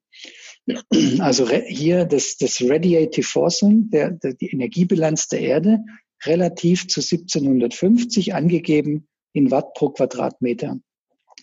[1.19, 5.79] Also hier das, das Radiative Forcing, der, der, die Energiebilanz der Erde
[6.25, 10.79] relativ zu 1750 angegeben in Watt pro Quadratmeter.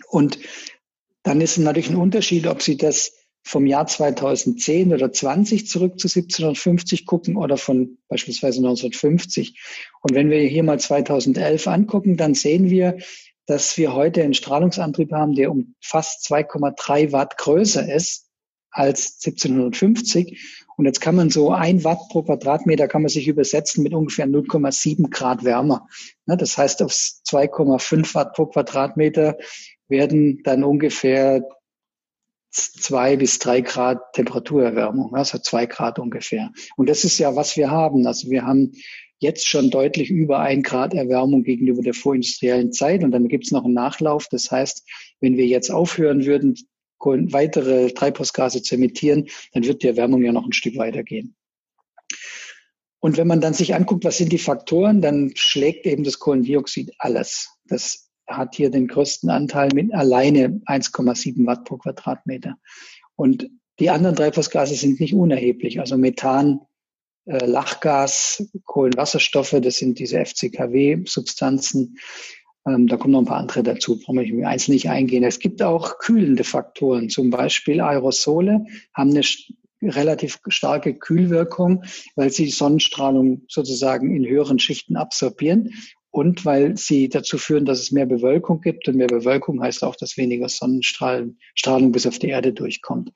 [0.08, 0.38] Und
[1.22, 3.12] dann ist es natürlich ein Unterschied, ob Sie das
[3.44, 9.58] vom Jahr 2010 oder 20 zurück zu 1750 gucken oder von beispielsweise 1950.
[10.02, 12.98] Und wenn wir hier mal 2011 angucken, dann sehen wir,
[13.46, 18.27] dass wir heute einen Strahlungsantrieb haben, der um fast 2,3 Watt größer ist
[18.70, 20.66] als 1750.
[20.76, 24.26] Und jetzt kann man so ein Watt pro Quadratmeter kann man sich übersetzen mit ungefähr
[24.26, 25.88] 0,7 Grad wärmer.
[26.26, 29.36] Das heißt, auf 2,5 Watt pro Quadratmeter
[29.88, 31.42] werden dann ungefähr
[32.50, 36.50] zwei bis drei Grad Temperaturerwärmung, also zwei Grad ungefähr.
[36.76, 38.06] Und das ist ja, was wir haben.
[38.06, 38.72] Also wir haben
[39.18, 43.02] jetzt schon deutlich über ein Grad Erwärmung gegenüber der vorindustriellen Zeit.
[43.02, 44.28] Und dann gibt es noch einen Nachlauf.
[44.30, 44.86] Das heißt,
[45.20, 46.54] wenn wir jetzt aufhören würden,
[47.00, 51.34] weitere Treibhausgase zu emittieren, dann wird die Erwärmung ja noch ein Stück weitergehen.
[53.00, 56.92] Und wenn man dann sich anguckt, was sind die Faktoren, dann schlägt eben das Kohlendioxid
[56.98, 57.50] alles.
[57.66, 62.56] Das hat hier den größten Anteil mit alleine 1,7 Watt pro Quadratmeter.
[63.14, 65.80] Und die anderen Treibhausgase sind nicht unerheblich.
[65.80, 66.60] Also Methan,
[67.26, 71.98] äh, Lachgas, Kohlenwasserstoffe, das sind diese FCKW-Substanzen,
[72.86, 75.24] da kommen noch ein paar andere dazu, brauche ich im Einzelnen nicht eingehen.
[75.24, 79.22] Es gibt auch kühlende Faktoren, zum Beispiel Aerosole haben eine
[79.82, 81.84] relativ starke Kühlwirkung,
[82.16, 85.70] weil sie Sonnenstrahlung sozusagen in höheren Schichten absorbieren
[86.10, 88.88] und weil sie dazu führen, dass es mehr Bewölkung gibt.
[88.88, 93.12] Und mehr Bewölkung heißt auch, dass weniger Sonnenstrahlung bis auf die Erde durchkommt.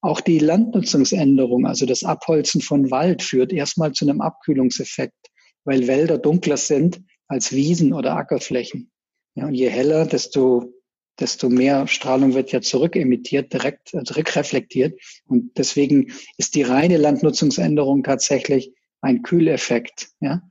[0.00, 5.16] Auch die Landnutzungsänderung, also das Abholzen von Wald, führt erstmal zu einem Abkühlungseffekt,
[5.64, 8.90] weil Wälder dunkler sind als Wiesen oder Ackerflächen.
[9.34, 10.72] Ja, und je heller, desto,
[11.20, 15.00] desto mehr Strahlung wird ja zurückemittiert, direkt also zurückreflektiert.
[15.26, 20.08] Und deswegen ist die reine Landnutzungsänderung tatsächlich ein Kühleffekt.
[20.20, 20.42] Ja?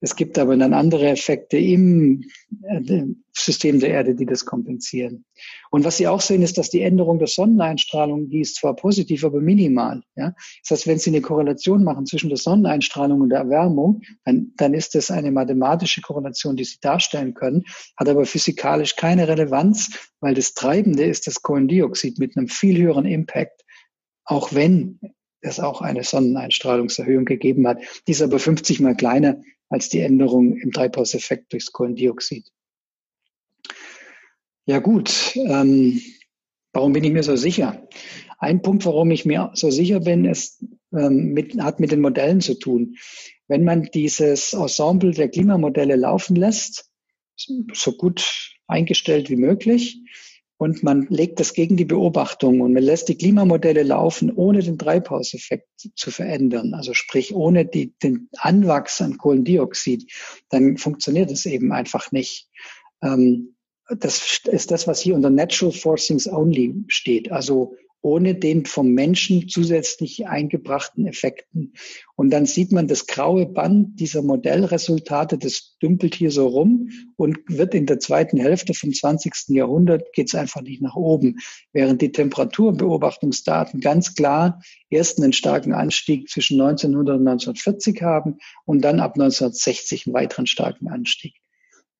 [0.00, 2.22] Es gibt aber dann andere Effekte im
[2.62, 3.04] äh,
[3.36, 5.24] System der Erde, die das kompensieren.
[5.70, 9.24] Und was Sie auch sehen, ist, dass die Änderung der Sonneneinstrahlung, die ist zwar positiv,
[9.24, 10.02] aber minimal.
[10.14, 10.34] Ja?
[10.62, 14.74] Das heißt, wenn Sie eine Korrelation machen zwischen der Sonneneinstrahlung und der Erwärmung, dann, dann
[14.74, 17.64] ist das eine mathematische Korrelation, die Sie darstellen können,
[17.96, 23.04] hat aber physikalisch keine Relevanz, weil das Treibende ist das Kohlendioxid mit einem viel höheren
[23.04, 23.64] Impact,
[24.24, 25.00] auch wenn
[25.40, 27.78] es auch eine Sonneneinstrahlungserhöhung gegeben hat.
[28.06, 32.50] Die ist aber 50 mal kleiner als die Änderung im Treibhauseffekt durchs Kohlendioxid.
[34.66, 36.00] Ja gut, ähm,
[36.72, 37.88] warum bin ich mir so sicher?
[38.38, 42.40] Ein Punkt, warum ich mir so sicher bin, ist, ähm, mit, hat mit den Modellen
[42.40, 42.96] zu tun.
[43.46, 46.90] Wenn man dieses Ensemble der Klimamodelle laufen lässt,
[47.36, 50.02] so gut eingestellt wie möglich,
[50.58, 54.76] und man legt das gegen die Beobachtung und man lässt die Klimamodelle laufen, ohne den
[54.76, 60.12] Treibhauseffekt zu verändern, also sprich ohne die, den Anwachs an Kohlendioxid,
[60.50, 62.48] dann funktioniert es eben einfach nicht.
[63.02, 63.54] Ähm,
[63.88, 69.48] das ist das, was hier unter Natural Forcings Only steht, also ohne den vom Menschen
[69.48, 71.74] zusätzlich eingebrachten Effekten.
[72.14, 77.38] Und dann sieht man das graue Band dieser Modellresultate, das dümpelt hier so rum und
[77.48, 79.48] wird in der zweiten Hälfte vom 20.
[79.48, 81.38] Jahrhundert geht es einfach nicht nach oben,
[81.72, 88.82] während die Temperaturbeobachtungsdaten ganz klar erst einen starken Anstieg zwischen 1900 und 1940 haben und
[88.82, 91.34] dann ab 1960 einen weiteren starken Anstieg.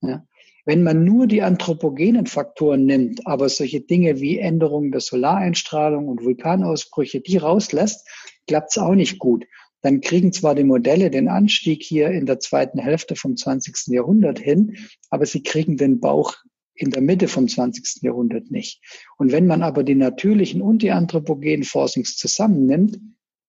[0.01, 0.25] Ja.
[0.65, 6.25] Wenn man nur die anthropogenen Faktoren nimmt, aber solche Dinge wie Änderungen der Solareinstrahlung und
[6.25, 8.07] Vulkanausbrüche, die rauslässt,
[8.47, 9.47] klappt es auch nicht gut.
[9.81, 13.89] Dann kriegen zwar die Modelle den Anstieg hier in der zweiten Hälfte vom 20.
[13.89, 14.77] Jahrhundert hin,
[15.09, 16.35] aber sie kriegen den Bauch
[16.75, 18.03] in der Mitte vom 20.
[18.03, 18.81] Jahrhundert nicht.
[19.17, 22.99] Und wenn man aber die natürlichen und die anthropogenen Forschungs zusammennimmt,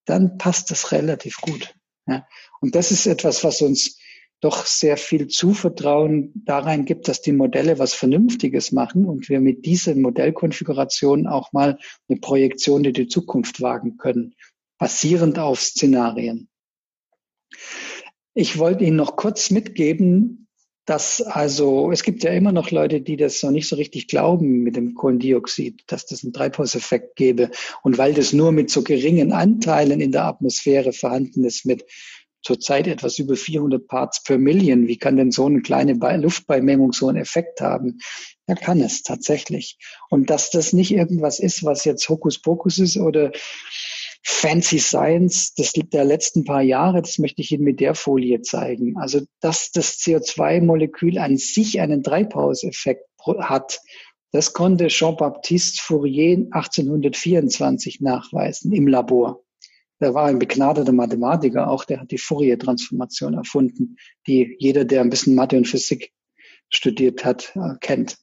[0.06, 1.74] dann passt das relativ gut.
[2.08, 2.28] Ja.
[2.62, 4.00] Und das ist etwas, was uns
[4.41, 9.65] doch sehr viel Zuvertrauen darein gibt, dass die Modelle was Vernünftiges machen und wir mit
[9.65, 14.36] dieser Modellkonfiguration auch mal eine Projektion in die Zukunft wagen können,
[14.78, 16.47] basierend auf Szenarien.
[18.34, 20.47] Ich wollte Ihnen noch kurz mitgeben,
[20.89, 24.63] dass also, es gibt ja immer noch Leute, die das noch nicht so richtig glauben
[24.63, 27.52] mit dem Kohlendioxid, dass das einen Treibhauseffekt gäbe.
[27.84, 31.86] Und weil das nur mit so geringen Anteilen in der Atmosphäre vorhanden ist, mit
[32.41, 34.88] zurzeit etwas über 400 Parts per Million.
[34.88, 37.99] Wie kann denn so eine kleine Luftbeimängung so einen Effekt haben?
[38.47, 39.78] Ja, kann es tatsächlich.
[40.10, 43.32] Und dass das nicht irgendwas ist, was jetzt Hokuspokus ist oder
[44.23, 48.97] Fancy Science das der letzten paar Jahre, das möchte ich Ihnen mit der Folie zeigen.
[48.97, 53.06] Also, dass das CO2-Molekül an sich einen Treibhauseffekt
[53.39, 53.80] hat,
[54.32, 59.43] das konnte Jean-Baptiste Fourier 1824 nachweisen im Labor.
[60.00, 65.10] Der war ein begnadeter Mathematiker auch, der hat die Fourier-Transformation erfunden, die jeder, der ein
[65.10, 66.14] bisschen Mathe und Physik
[66.70, 68.18] studiert hat, äh, kennt.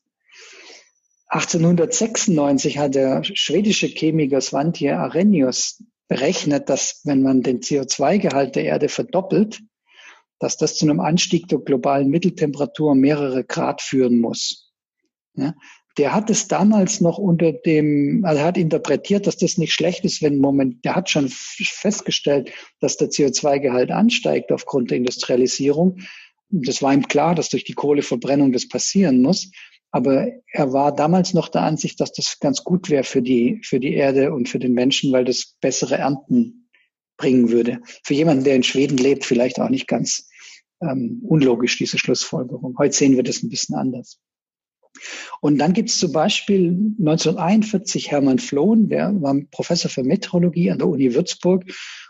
[1.29, 8.89] 1896 hat der schwedische Chemiker Svante Arrhenius berechnet, dass wenn man den CO2-Gehalt der Erde
[8.89, 9.61] verdoppelt,
[10.39, 14.73] dass das zu einem Anstieg der globalen Mitteltemperatur mehrere Grad führen muss.
[15.35, 15.55] Ja,
[15.99, 20.23] der hat es damals noch unter dem, also hat interpretiert, dass das nicht schlecht ist,
[20.23, 26.01] wenn Moment, der hat schon festgestellt, dass der CO2-Gehalt ansteigt aufgrund der Industrialisierung.
[26.51, 29.51] Das war ihm klar, dass durch die Kohleverbrennung das passieren muss.
[29.91, 33.81] Aber er war damals noch der Ansicht, dass das ganz gut wäre für die, für
[33.81, 36.69] die Erde und für den Menschen, weil das bessere Ernten
[37.17, 37.81] bringen würde.
[38.05, 40.29] Für jemanden, der in Schweden lebt, vielleicht auch nicht ganz
[40.83, 42.77] ähm, unlogisch, diese Schlussfolgerung.
[42.79, 44.19] Heute sehen wir das ein bisschen anders.
[45.41, 50.79] Und dann gibt es zum Beispiel 1941 Hermann Flohn, der war Professor für Meteorologie an
[50.79, 51.65] der Uni Würzburg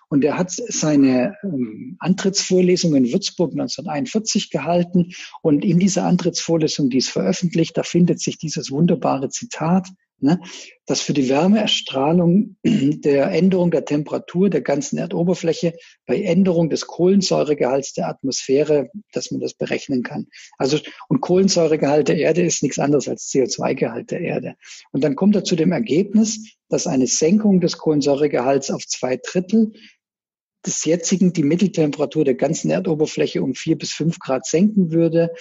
[0.08, 5.10] und der hat seine ähm, Antrittsvorlesung in Würzburg 1941 gehalten.
[5.42, 9.88] Und in dieser Antrittsvorlesung, die ist veröffentlicht, da findet sich dieses wunderbare Zitat
[10.20, 10.40] ne,
[10.86, 15.74] dass für die Wärmeerstrahlung der Änderung der Temperatur der ganzen Erdoberfläche
[16.06, 20.26] bei Änderung des Kohlensäuregehalts der Atmosphäre, dass man das berechnen kann.
[20.58, 24.54] Also, und Kohlensäuregehalt der Erde ist nichts anderes als CO2-Gehalt der Erde.
[24.92, 29.72] Und dann kommt er zu dem Ergebnis, dass eine Senkung des Kohlensäuregehalts auf zwei Drittel
[30.66, 35.32] des jetzigen die Mitteltemperatur der ganzen Erdoberfläche um vier bis fünf Grad senken würde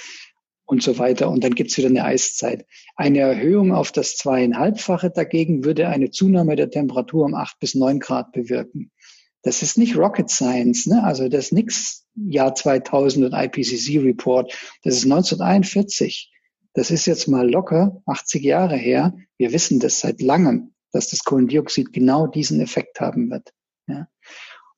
[0.65, 1.29] und so weiter.
[1.29, 2.65] Und dann gibt's wieder eine Eiszeit.
[2.95, 7.99] Eine Erhöhung auf das zweieinhalbfache dagegen würde eine Zunahme der Temperatur um acht bis neun
[7.99, 8.91] Grad bewirken.
[9.43, 11.03] Das ist nicht Rocket Science, ne?
[11.03, 14.51] also das ist nix Jahr 2000 und IPCC Report.
[14.83, 16.31] Das ist 1941.
[16.73, 19.13] Das ist jetzt mal locker 80 Jahre her.
[19.37, 23.53] Wir wissen das seit langem, dass das Kohlendioxid genau diesen Effekt haben wird.
[23.87, 24.07] Ja?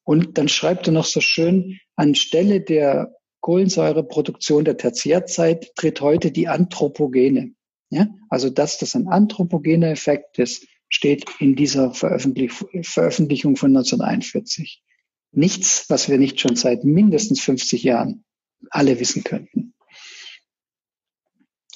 [0.03, 6.47] Und dann schreibt er noch so schön, anstelle der Kohlensäureproduktion der Tertiärzeit tritt heute die
[6.47, 7.53] Anthropogene.
[7.89, 8.07] Ja?
[8.29, 14.83] Also dass das ein anthropogener Effekt ist, steht in dieser Veröffentlich Veröffentlichung von 1941.
[15.31, 18.23] Nichts, was wir nicht schon seit mindestens 50 Jahren
[18.69, 19.73] alle wissen könnten.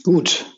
[0.03, 0.57] Gut.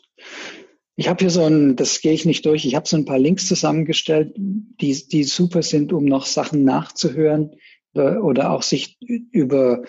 [0.96, 3.18] Ich habe hier so ein, das gehe ich nicht durch, ich habe so ein paar
[3.18, 7.56] Links zusammengestellt, die, die super sind, um noch Sachen nachzuhören
[7.94, 9.82] äh, oder auch sich über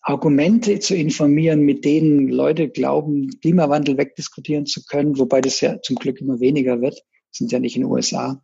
[0.00, 5.96] Argumente zu informieren, mit denen Leute glauben, Klimawandel wegdiskutieren zu können, wobei das ja zum
[5.96, 8.42] Glück immer weniger wird, sind ja nicht in den USA.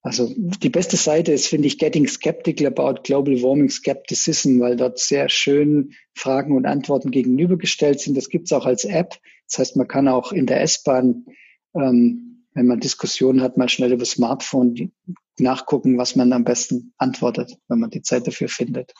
[0.00, 4.98] Also die beste Seite ist, finde ich, Getting Skeptical About Global Warming Skepticism, weil dort
[4.98, 8.16] sehr schön Fragen und Antworten gegenübergestellt sind.
[8.16, 9.16] Das gibt es auch als App.
[9.50, 11.26] Das heißt, man kann auch in der S-Bahn,
[11.74, 14.92] ähm, wenn man Diskussionen hat, mal schnell über Smartphone
[15.38, 18.94] nachgucken, was man am besten antwortet, wenn man die Zeit dafür findet.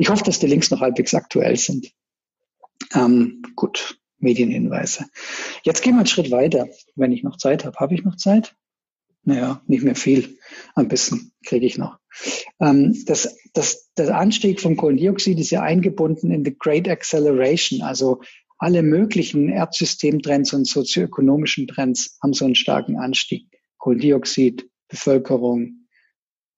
[0.00, 1.92] Ich hoffe, dass die Links noch halbwegs aktuell sind.
[2.94, 5.04] Ähm, gut, Medienhinweise.
[5.62, 7.76] Jetzt gehen wir einen Schritt weiter, wenn ich noch Zeit habe.
[7.76, 8.56] Habe ich noch Zeit?
[9.24, 10.38] Naja, nicht mehr viel.
[10.74, 11.98] Ein bisschen kriege ich noch.
[12.60, 17.82] Ähm, das, das, der Anstieg von Kohlendioxid ist ja eingebunden in the Great Acceleration.
[17.82, 18.22] Also
[18.56, 23.48] alle möglichen Erdsystemtrends und sozioökonomischen Trends haben so einen starken Anstieg.
[23.76, 25.88] Kohlendioxid, Bevölkerung,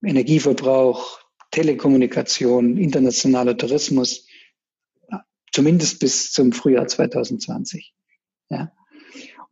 [0.00, 1.21] Energieverbrauch,
[1.52, 4.26] Telekommunikation, internationaler Tourismus,
[5.52, 7.94] zumindest bis zum Frühjahr 2020.
[8.50, 8.72] Ja.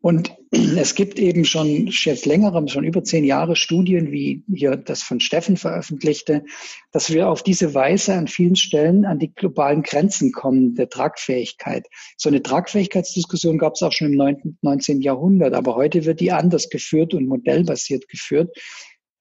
[0.03, 5.03] Und es gibt eben schon jetzt längerem, schon über zehn Jahre Studien, wie hier das
[5.03, 6.45] von Steffen veröffentlichte,
[6.91, 11.87] dass wir auf diese Weise an vielen Stellen an die globalen Grenzen kommen der Tragfähigkeit.
[12.17, 15.03] So eine Tragfähigkeitsdiskussion gab es auch schon im 19.
[15.03, 18.57] Jahrhundert, aber heute wird die anders geführt und modellbasiert geführt.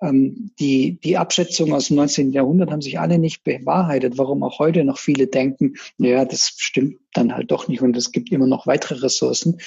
[0.01, 2.31] Ähm, die, die Abschätzungen aus dem 19.
[2.31, 6.97] Jahrhundert haben sich alle nicht bewahrheitet, warum auch heute noch viele denken, naja, das stimmt
[7.13, 9.59] dann halt doch nicht und es gibt immer noch weitere Ressourcen.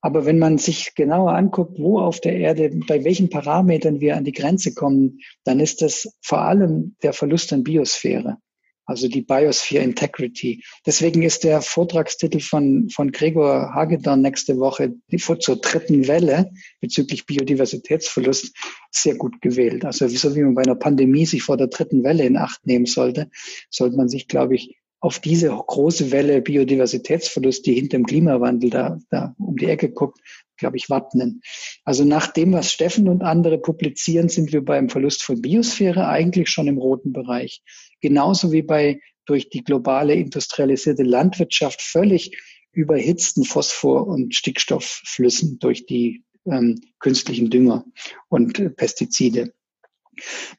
[0.00, 4.24] Aber wenn man sich genauer anguckt, wo auf der Erde, bei welchen Parametern wir an
[4.24, 8.38] die Grenze kommen, dann ist das vor allem der Verlust an Biosphäre
[8.86, 10.62] also die Biosphere Integrity.
[10.86, 17.26] Deswegen ist der Vortragstitel von, von Gregor Hagedorn nächste Woche die, zur dritten Welle bezüglich
[17.26, 18.56] Biodiversitätsverlust
[18.90, 19.84] sehr gut gewählt.
[19.84, 22.86] Also so wie man bei einer Pandemie sich vor der dritten Welle in Acht nehmen
[22.86, 23.28] sollte,
[23.70, 28.98] sollte man sich, glaube ich, auf diese große Welle Biodiversitätsverlust, die hinter dem Klimawandel da,
[29.10, 30.20] da um die Ecke guckt,
[30.56, 31.40] glaube ich, wappnen.
[31.84, 36.48] Also nach dem, was Steffen und andere publizieren, sind wir beim Verlust von Biosphäre eigentlich
[36.48, 37.62] schon im roten Bereich.
[38.00, 42.36] Genauso wie bei durch die globale industrialisierte Landwirtschaft völlig
[42.72, 47.84] überhitzten Phosphor- und Stickstoffflüssen durch die ähm, künstlichen Dünger
[48.28, 49.52] und äh, Pestizide.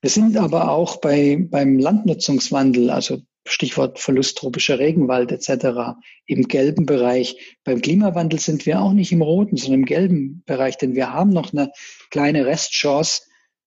[0.02, 5.98] Wir sind aber auch bei, beim Landnutzungswandel, also Stichwort Verlust tropischer Regenwald etc.
[6.26, 7.58] im gelben Bereich.
[7.64, 11.32] Beim Klimawandel sind wir auch nicht im roten, sondern im gelben Bereich, denn wir haben
[11.32, 11.72] noch eine
[12.10, 13.24] kleine Restchance,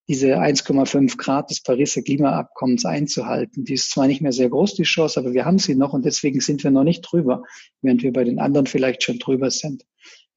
[0.08, 3.64] diese 1,5 Grad des Pariser Klimaabkommens einzuhalten.
[3.64, 6.04] Die ist zwar nicht mehr sehr groß, die Chance, aber wir haben sie noch und
[6.04, 7.44] deswegen sind wir noch nicht drüber,
[7.80, 9.84] während wir bei den anderen vielleicht schon drüber sind.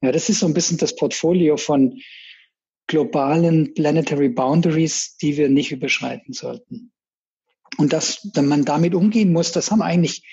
[0.02, 2.00] Ja, das ist so ein bisschen das Portfolio von
[2.88, 6.92] globalen Planetary Boundaries, die wir nicht überschreiten sollten.
[7.78, 10.24] Und dass man damit umgehen muss, das haben eigentlich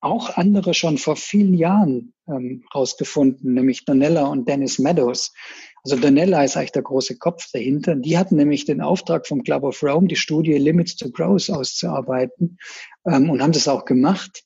[0.00, 5.32] auch andere schon vor vielen Jahren ähm, rausgefunden, nämlich Donella und Dennis Meadows.
[5.82, 7.96] Also Donella ist eigentlich der große Kopf dahinter.
[7.96, 12.58] Die hatten nämlich den Auftrag vom Club of Rome, die Studie Limits to Growth auszuarbeiten
[13.06, 14.44] ähm, und haben das auch gemacht.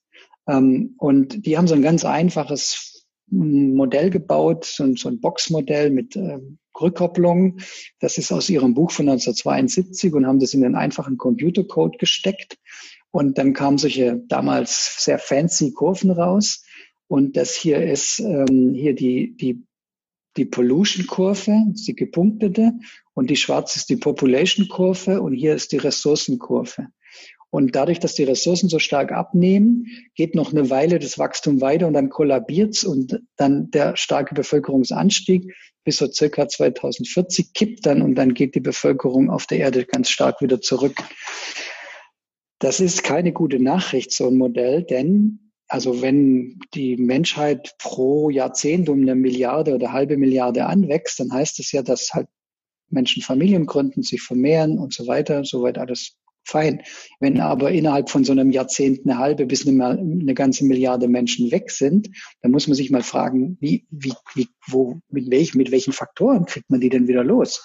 [0.48, 2.91] Ähm, und die haben so ein ganz einfaches
[3.32, 7.58] Modell gebaut, so, so ein Boxmodell mit ähm, Rückkopplung.
[8.00, 12.58] Das ist aus ihrem Buch von 1972 und haben das in den einfachen Computercode gesteckt.
[13.10, 16.64] Und dann kamen solche damals sehr fancy Kurven raus.
[17.08, 19.64] Und das hier ist ähm, hier die, die,
[20.36, 22.72] die Pollution-Kurve, die gepunktete.
[23.14, 25.20] Und die schwarze ist die Population-Kurve.
[25.20, 26.88] Und hier ist die Ressourcenkurve.
[27.52, 31.86] Und dadurch, dass die Ressourcen so stark abnehmen, geht noch eine Weile das Wachstum weiter
[31.86, 35.52] und dann kollabiert's und dann der starke Bevölkerungsanstieg
[35.84, 40.08] bis so circa 2040 kippt dann und dann geht die Bevölkerung auf der Erde ganz
[40.08, 40.94] stark wieder zurück.
[42.58, 48.88] Das ist keine gute Nachricht, so ein Modell, denn also wenn die Menschheit pro Jahrzehnt
[48.88, 52.28] um eine Milliarde oder halbe Milliarde anwächst, dann heißt es ja, dass halt
[52.88, 56.82] Menschen Familien gründen, sich vermehren und so weiter, soweit alles fein.
[57.20, 61.50] Wenn aber innerhalb von so einem Jahrzehnt eine halbe bis eine, eine, ganze Milliarde Menschen
[61.50, 65.70] weg sind, dann muss man sich mal fragen, wie, wie, wie, wo, mit welchen, mit
[65.70, 67.64] welchen Faktoren kriegt man die denn wieder los?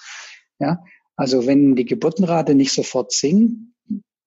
[0.58, 0.82] Ja,
[1.16, 3.56] also wenn die Geburtenrate nicht sofort sinkt,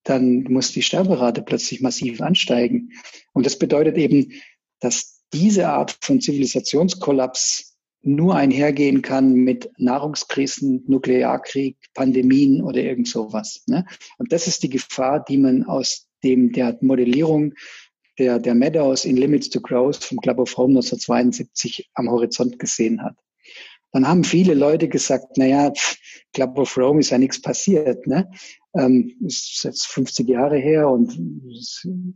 [0.04, 2.91] dann muss die Sterberate plötzlich massiv ansteigen.
[3.34, 4.34] Und das bedeutet eben,
[4.80, 7.71] dass diese Art von Zivilisationskollaps
[8.04, 13.64] nur einhergehen kann mit Nahrungskrisen, Nuklearkrieg, Pandemien oder irgend sowas.
[13.68, 13.86] Ne?
[14.18, 17.54] Und das ist die Gefahr, die man aus dem der Modellierung
[18.18, 23.02] der, der Meadows in Limits to Growth vom Club of Rome 1972 am Horizont gesehen
[23.02, 23.16] hat.
[23.91, 25.72] Dann haben viele Leute gesagt, naja,
[26.34, 28.08] Club of Rome ist ja nichts passiert.
[28.08, 28.30] Ne?
[28.74, 31.20] Ähm, ist jetzt 50 Jahre her und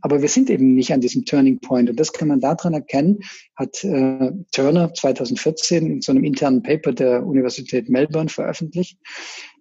[0.00, 3.18] aber wir sind eben nicht an diesem Turning Point und das kann man daran erkennen,
[3.56, 8.98] hat äh, Turner 2014 in so einem internen Paper der Universität Melbourne veröffentlicht.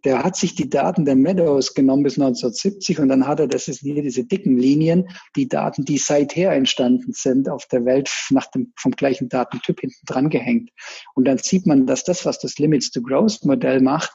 [0.05, 3.67] Der hat sich die Daten der Meadows genommen bis 1970 und dann hat er, das
[3.67, 8.45] ist hier diese dicken Linien, die Daten, die seither entstanden sind auf der Welt nach
[8.51, 10.69] dem vom gleichen Datentyp hinten dran gehängt.
[11.15, 14.11] Und dann sieht man, dass das, was das Limits to Growth Modell macht,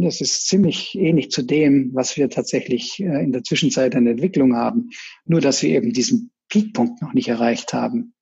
[0.00, 4.56] das ist ziemlich ähnlich zu dem, was wir tatsächlich äh, in der Zwischenzeit an Entwicklung
[4.56, 4.90] haben.
[5.26, 8.14] Nur, dass wir eben diesen Peakpunkt noch nicht erreicht haben.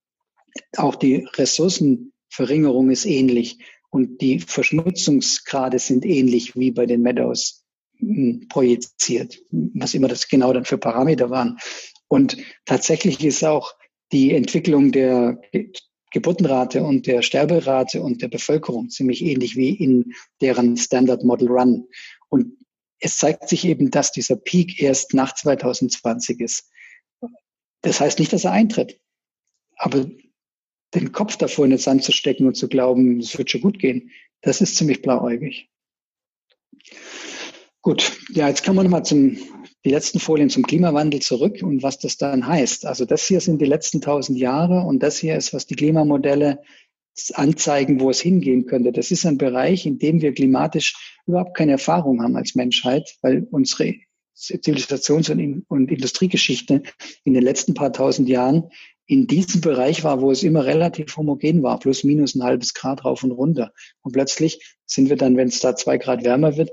[0.76, 3.58] Auch die Ressourcenverringerung ist ähnlich
[3.90, 7.64] und die Verschmutzungsgrade sind ähnlich wie bei den Meadows
[7.98, 11.58] hm, projiziert, was immer das genau dann für Parameter waren.
[12.08, 13.74] Und tatsächlich ist auch
[14.10, 15.40] die Entwicklung der
[16.10, 21.86] Geburtenrate und der Sterberate und der Bevölkerung ziemlich ähnlich wie in deren Standard Model Run.
[22.28, 22.58] Und
[22.98, 26.70] es zeigt sich eben, dass dieser Peak erst nach 2020 ist.
[27.82, 29.00] Das heißt nicht, dass er eintritt.
[29.76, 30.06] Aber
[30.94, 33.78] den Kopf davor in den Sand zu stecken und zu glauben, es wird schon gut
[33.78, 34.10] gehen,
[34.42, 35.70] das ist ziemlich blauäugig.
[37.82, 39.38] Gut, ja, jetzt kommen wir nochmal zum
[39.84, 42.86] die letzten Folien zum Klimawandel zurück und was das dann heißt.
[42.86, 46.60] Also das hier sind die letzten tausend Jahre und das hier ist, was die Klimamodelle
[47.34, 48.92] anzeigen, wo es hingehen könnte.
[48.92, 53.46] Das ist ein Bereich, in dem wir klimatisch überhaupt keine Erfahrung haben als Menschheit, weil
[53.50, 53.94] unsere
[54.36, 55.30] Zivilisations-
[55.68, 56.82] und, Industriegeschichte
[57.24, 58.70] in den letzten paar tausend Jahren
[59.06, 63.04] in diesem Bereich war, wo es immer relativ homogen war, plus minus ein halbes Grad
[63.04, 63.72] rauf und runter.
[64.02, 66.70] Und plötzlich sind wir dann, wenn es da zwei Grad wärmer wird,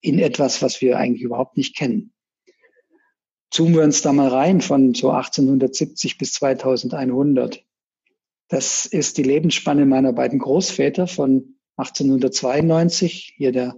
[0.00, 2.12] in etwas, was wir eigentlich überhaupt nicht kennen.
[3.52, 7.64] Zoomen wir uns da mal rein von so 1870 bis 2100.
[8.48, 13.34] Das ist die Lebensspanne meiner beiden Großväter von 1892.
[13.36, 13.74] Hier der,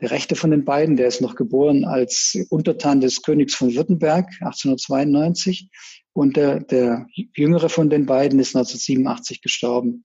[0.00, 4.26] der rechte von den beiden, der ist noch geboren als Untertan des Königs von Württemberg
[4.40, 5.70] 1892.
[6.12, 10.04] Und der, der jüngere von den beiden ist 1987 gestorben.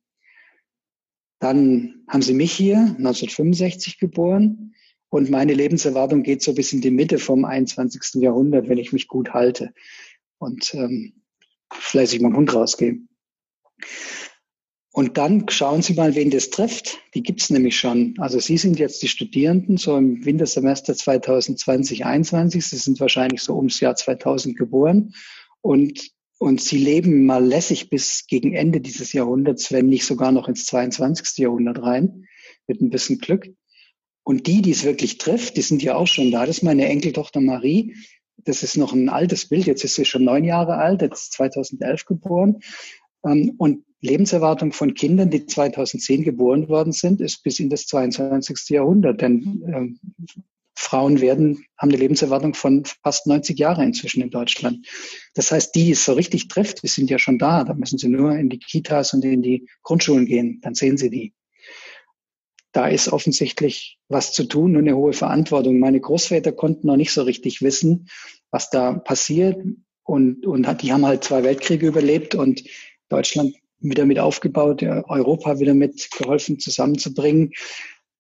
[1.40, 4.76] Dann haben sie mich hier 1965 geboren.
[5.14, 8.16] Und meine Lebenserwartung geht so bis in die Mitte vom 21.
[8.16, 9.72] Jahrhundert, wenn ich mich gut halte
[10.40, 11.22] und ähm,
[11.72, 12.98] fleißig meinen Hund rausgehe.
[14.92, 16.98] Und dann schauen Sie mal, wen das trifft.
[17.14, 18.16] Die gibt's nämlich schon.
[18.18, 22.66] Also Sie sind jetzt die Studierenden, so im Wintersemester 2020, 2021.
[22.66, 25.14] Sie sind wahrscheinlich so ums Jahr 2000 geboren.
[25.62, 26.10] Und,
[26.40, 30.66] und Sie leben mal lässig bis gegen Ende dieses Jahrhunderts, wenn nicht sogar noch ins
[30.66, 31.38] 22.
[31.38, 32.26] Jahrhundert rein,
[32.66, 33.54] mit ein bisschen Glück.
[34.24, 36.46] Und die, die es wirklich trifft, die sind ja auch schon da.
[36.46, 37.96] Das ist meine Enkeltochter Marie.
[38.38, 39.66] Das ist noch ein altes Bild.
[39.66, 42.60] Jetzt ist sie schon neun Jahre alt, jetzt 2011 geboren.
[43.26, 48.70] Ähm, und Lebenserwartung von Kindern, die 2010 geboren worden sind, ist bis in das 22.
[48.70, 49.22] Jahrhundert.
[49.22, 50.00] Denn ähm,
[50.76, 54.88] Frauen werden, haben eine Lebenserwartung von fast 90 Jahre inzwischen in Deutschland.
[55.34, 57.64] Das heißt, die, die es so richtig trifft, die sind ja schon da.
[57.64, 60.60] Da müssen sie nur in die Kitas und in die Grundschulen gehen.
[60.62, 61.34] Dann sehen sie die
[62.74, 65.80] da ist offensichtlich was zu tun und eine hohe Verantwortung.
[65.80, 68.10] Meine Großväter konnten noch nicht so richtig wissen,
[68.52, 69.64] was da passiert.
[70.04, 72.64] Und, und die haben halt zwei Weltkriege überlebt und
[73.10, 77.52] Deutschland wieder mit aufgebaut, Europa wieder mit geholfen zusammenzubringen.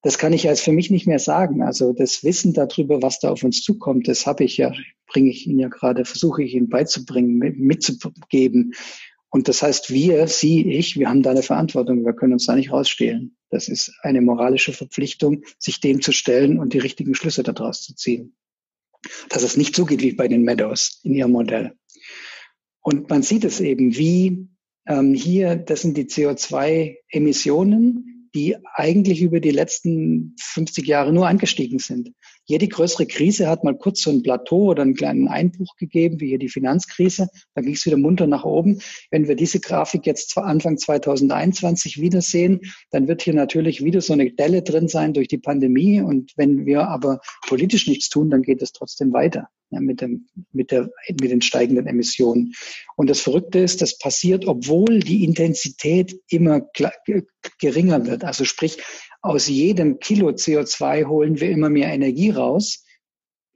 [0.01, 1.64] Das kann ich jetzt für mich nicht mehr sagen.
[1.64, 4.72] Also das Wissen darüber, was da auf uns zukommt, das habe ich ja,
[5.08, 8.74] bringe ich Ihnen ja gerade, versuche ich Ihnen beizubringen, mitzugeben.
[9.34, 12.06] Und das heißt, wir, Sie, ich, wir haben da eine Verantwortung.
[12.06, 13.36] Wir können uns da nicht rausstehlen.
[13.50, 17.96] Das ist eine moralische Verpflichtung, sich dem zu stellen und die richtigen Schlüsse daraus zu
[17.96, 18.36] ziehen.
[19.30, 21.74] Dass es nicht so geht wie bei den Meadows in ihrem Modell.
[22.84, 24.50] Und man sieht es eben, wie
[24.86, 31.80] ähm, hier, das sind die CO2-Emissionen, die eigentlich über die letzten 50 Jahre nur angestiegen
[31.80, 32.12] sind.
[32.46, 36.28] Jede größere Krise hat mal kurz so ein Plateau oder einen kleinen Einbruch gegeben, wie
[36.28, 37.30] hier die Finanzkrise.
[37.56, 38.80] Da ging es wieder munter nach oben.
[39.12, 44.32] Wenn wir diese Grafik jetzt Anfang 2021 wiedersehen, dann wird hier natürlich wieder so eine
[44.32, 46.02] Delle drin sein durch die Pandemie.
[46.02, 50.28] Und wenn wir aber politisch nichts tun, dann geht es trotzdem weiter ja, mit, dem,
[50.52, 52.54] mit, der, mit den steigenden Emissionen.
[52.96, 56.62] Und das Verrückte ist, das passiert, obwohl die Intensität immer
[57.60, 58.24] geringer wird.
[58.24, 58.78] Also sprich,
[59.24, 62.86] aus jedem Kilo CO2 holen wir immer mehr Energie raus.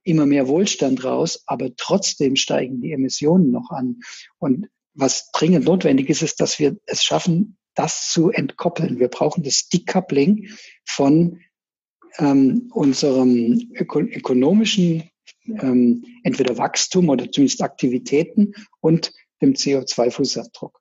[0.04, 4.00] immer mehr Wohlstand raus, aber trotzdem steigen die Emissionen noch an.
[4.40, 9.00] Und was dringend notwendig ist, ist, dass wir es schaffen, das zu entkoppeln.
[9.00, 10.48] Wir brauchen das Decoupling
[10.86, 11.42] von
[12.20, 15.04] ähm, unserem öko ökonomischen
[15.46, 19.12] ähm, entweder Wachstum oder zumindest Aktivitäten und
[19.42, 20.72] dem CO2-Fußabdruck.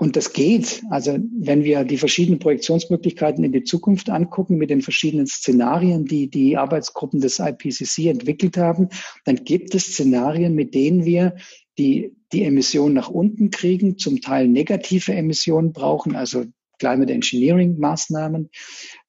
[0.00, 0.82] Und das geht.
[0.88, 6.30] Also wenn wir die verschiedenen Projektionsmöglichkeiten in die Zukunft angucken mit den verschiedenen Szenarien, die
[6.30, 8.88] die Arbeitsgruppen des IPCC entwickelt haben,
[9.26, 11.36] dann gibt es Szenarien, mit denen wir
[11.76, 16.46] die, die Emissionen nach unten kriegen, zum Teil negative Emissionen brauchen, also
[16.78, 18.48] Climate Engineering Maßnahmen,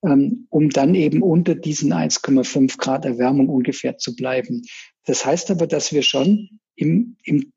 [0.03, 4.63] ähm, um dann eben unter diesen 1,5 Grad Erwärmung ungefähr zu bleiben.
[5.05, 7.53] Das heißt aber, dass wir schon im, im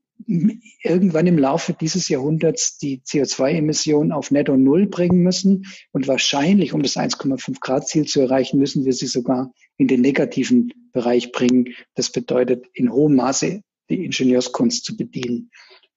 [0.82, 5.66] irgendwann im Laufe dieses Jahrhunderts die CO2-Emissionen auf Netto Null bringen müssen.
[5.92, 10.00] Und wahrscheinlich, um das 1,5 Grad Ziel zu erreichen, müssen wir sie sogar in den
[10.00, 11.74] negativen Bereich bringen.
[11.94, 15.50] Das bedeutet, in hohem Maße die Ingenieurskunst zu bedienen.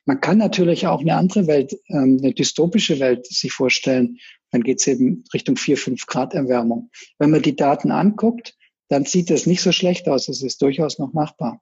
[0.06, 4.18] Man kann natürlich auch eine andere Welt, ähm, eine dystopische Welt sich vorstellen.
[4.52, 6.90] Dann geht es eben Richtung 4, 5 Grad Erwärmung.
[7.20, 8.56] Wenn man die Daten anguckt,
[8.90, 10.30] dann sieht das nicht so schlecht aus.
[10.30, 11.62] Es ist durchaus noch machbar.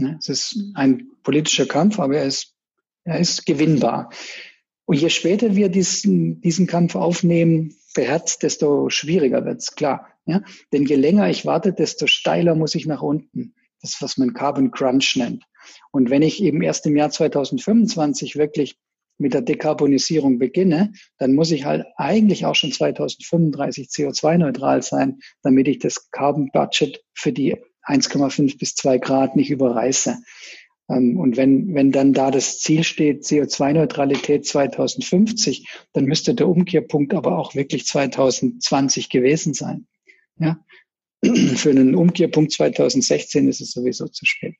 [0.00, 0.16] Ne?
[0.18, 2.54] Es ist ein politischer Kampf, aber er ist,
[3.04, 4.10] er ist gewinnbar.
[4.86, 10.08] Und je später wir diesen, diesen Kampf aufnehmen, beherzt, desto schwieriger wird's klar.
[10.26, 10.42] Ja?
[10.72, 13.54] Denn je länger ich warte, desto steiler muss ich nach unten.
[13.82, 15.44] Das, was man Carbon Crunch nennt.
[15.90, 18.76] Und wenn ich eben erst im Jahr 2025 wirklich
[19.16, 25.68] mit der Dekarbonisierung beginne, dann muss ich halt eigentlich auch schon 2035 CO2-neutral sein, damit
[25.68, 27.56] ich das Carbon Budget für die
[27.86, 30.18] 1,5 bis 2 Grad nicht überreiße.
[30.88, 37.14] Ähm, und wenn, wenn dann da das Ziel steht, CO2-Neutralität 2050, dann müsste der Umkehrpunkt
[37.14, 39.86] aber auch wirklich 2020 gewesen sein.
[40.38, 40.64] Ja?
[41.24, 44.56] Für einen Umkehrpunkt 2016 ist es sowieso zu spät.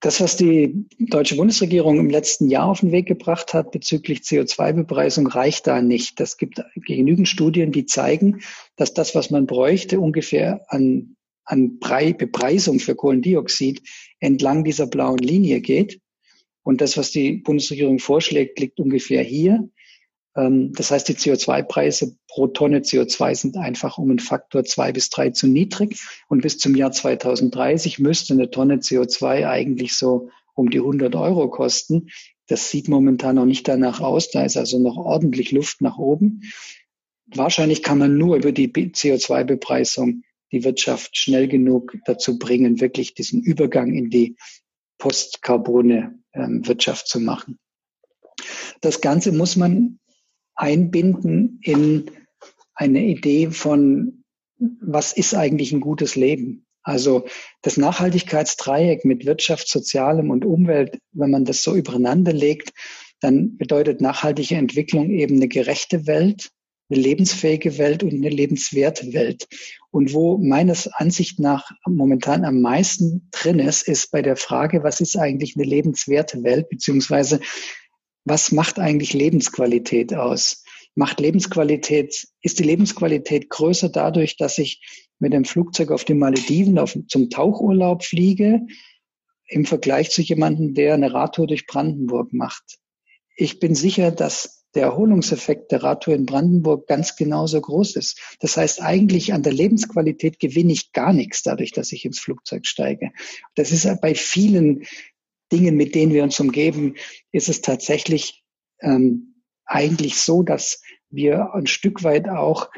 [0.00, 5.26] Das, was die deutsche Bundesregierung im letzten Jahr auf den Weg gebracht hat bezüglich CO2-Bepreisung,
[5.26, 6.20] reicht da nicht.
[6.20, 8.40] Das gibt genügend Studien, die zeigen,
[8.76, 13.82] dass das, was man bräuchte, ungefähr an, an Bepreisung für Kohlendioxid
[14.20, 16.00] entlang dieser blauen Linie geht.
[16.62, 19.68] Und das, was die Bundesregierung vorschlägt, liegt ungefähr hier.
[20.36, 25.10] Ähm, das heißt, die CO2-Preise pro Tonne CO2 sind einfach um einen Faktor zwei bis
[25.10, 26.00] drei zu niedrig.
[26.28, 31.48] Und bis zum Jahr 2030 müsste eine Tonne CO2 eigentlich so um die 100 Euro
[31.48, 32.08] kosten.
[32.46, 34.30] Das sieht momentan noch nicht danach aus.
[34.30, 36.42] Da ist also noch ordentlich Luft nach oben.
[37.26, 43.42] Wahrscheinlich kann man nur über die CO2-Bepreisung die Wirtschaft schnell genug dazu bringen, wirklich diesen
[43.42, 44.36] Übergang in die
[44.96, 47.58] postkarbone ähm, Wirtschaft zu machen.
[48.80, 49.98] Das Ganze muss man
[50.58, 52.10] einbinden in
[52.74, 54.24] eine Idee von,
[54.58, 56.66] was ist eigentlich ein gutes Leben?
[56.82, 57.26] Also
[57.62, 62.72] das Nachhaltigkeitsdreieck mit Wirtschaft, Sozialem und Umwelt, wenn man das so übereinander legt,
[63.20, 66.50] dann bedeutet nachhaltige Entwicklung eben eine gerechte Welt,
[66.90, 69.46] eine lebensfähige Welt und eine lebenswerte Welt.
[69.90, 75.00] Und wo meines Ansicht nach momentan am meisten drin ist, ist bei der Frage, was
[75.00, 77.40] ist eigentlich eine lebenswerte Welt, beziehungsweise
[78.28, 80.64] was macht eigentlich Lebensqualität aus?
[80.94, 84.80] Macht Lebensqualität, ist die Lebensqualität größer dadurch, dass ich
[85.18, 88.60] mit dem Flugzeug auf die Malediven auf, zum Tauchurlaub fliege,
[89.48, 92.78] im Vergleich zu jemandem, der eine Radtour durch Brandenburg macht?
[93.36, 98.20] Ich bin sicher, dass der Erholungseffekt der Radtour in Brandenburg ganz genauso groß ist.
[98.40, 102.66] Das heißt, eigentlich an der Lebensqualität gewinne ich gar nichts dadurch, dass ich ins Flugzeug
[102.66, 103.10] steige.
[103.54, 104.84] Das ist bei vielen
[105.52, 106.94] Dingen, mit denen wir uns umgeben,
[107.32, 108.44] ist es tatsächlich
[108.80, 112.70] ähm, eigentlich so, dass wir ein Stück weit auch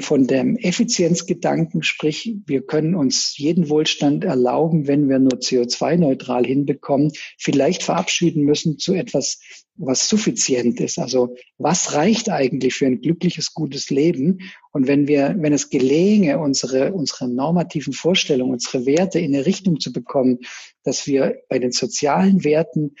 [0.00, 7.12] von dem Effizienzgedanken, sprich, wir können uns jeden Wohlstand erlauben, wenn wir nur CO2-neutral hinbekommen,
[7.38, 9.40] vielleicht verabschieden müssen zu etwas,
[9.76, 10.98] was suffizient ist.
[10.98, 14.40] Also was reicht eigentlich für ein glückliches, gutes Leben?
[14.72, 19.80] Und wenn wir, wenn es gelänge, unsere, unsere normativen Vorstellungen, unsere Werte in eine Richtung
[19.80, 20.40] zu bekommen,
[20.82, 22.96] dass wir bei den sozialen Werten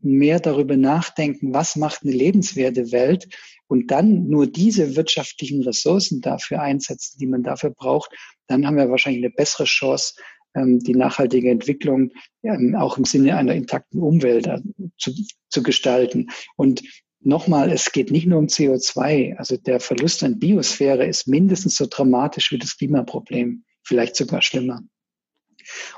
[0.00, 3.28] mehr darüber nachdenken, was macht eine lebenswerte Welt
[3.66, 8.10] und dann nur diese wirtschaftlichen Ressourcen dafür einsetzen, die man dafür braucht,
[8.46, 10.14] dann haben wir wahrscheinlich eine bessere Chance,
[10.54, 12.10] ähm, die nachhaltige Entwicklung
[12.42, 14.60] ähm, auch im Sinne einer intakten Umwelt äh,
[14.96, 15.12] zu,
[15.50, 16.28] zu gestalten.
[16.56, 16.82] Und
[17.20, 19.36] nochmal, es geht nicht nur um CO2.
[19.36, 24.80] Also der Verlust an Biosphäre ist mindestens so dramatisch wie das Klimaproblem, vielleicht sogar schlimmer.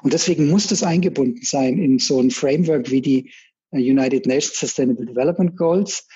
[0.02, 3.32] Und deswegen muss das eingebunden sein in so ein Framework wie die
[3.78, 6.06] United Nations Sustainable Development Goals,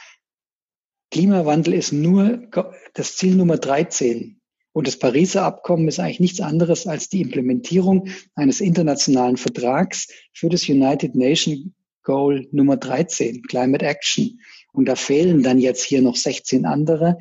[1.11, 2.49] Klimawandel ist nur
[2.95, 4.41] das Ziel Nummer 13.
[4.73, 10.49] Und das Pariser Abkommen ist eigentlich nichts anderes als die Implementierung eines internationalen Vertrags für
[10.49, 11.71] das United Nations
[12.03, 14.41] Goal Nummer 13, Climate Action.
[14.73, 17.19] Und da fehlen dann jetzt hier noch 16 andere,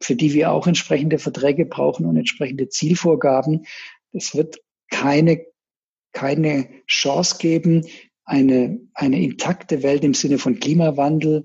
[0.00, 3.66] für die wir auch entsprechende Verträge brauchen und entsprechende Zielvorgaben.
[4.12, 4.60] Es wird
[4.90, 5.44] keine,
[6.12, 7.84] keine Chance geben,
[8.24, 11.44] eine, eine intakte Welt im Sinne von Klimawandel,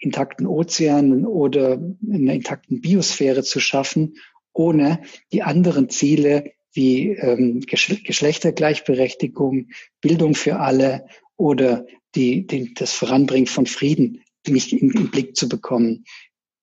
[0.00, 1.80] intakten Ozeanen oder
[2.10, 4.16] einer intakten Biosphäre zu schaffen,
[4.52, 9.68] ohne die anderen Ziele wie ähm, Geschlechtergleichberechtigung,
[10.00, 15.48] Bildung für alle oder die, die, das Voranbringen von Frieden nicht in, in Blick zu
[15.48, 16.04] bekommen.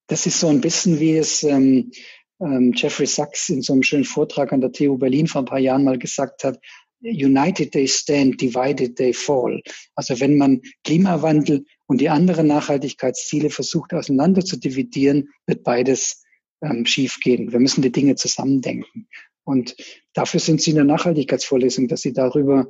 [0.07, 1.91] Das ist so ein bisschen wie es ähm,
[2.39, 5.59] ähm, Jeffrey Sachs in so einem schönen Vortrag an der TU Berlin vor ein paar
[5.59, 6.59] Jahren mal gesagt hat,
[7.03, 9.61] United they stand, divided they fall.
[9.95, 16.23] Also wenn man Klimawandel und die anderen Nachhaltigkeitsziele versucht auseinander zu dividieren, wird beides
[16.61, 17.51] ähm, schiefgehen.
[17.51, 19.07] Wir müssen die Dinge zusammendenken.
[19.43, 19.75] Und
[20.13, 22.67] dafür sind Sie in der Nachhaltigkeitsvorlesung, dass Sie darüber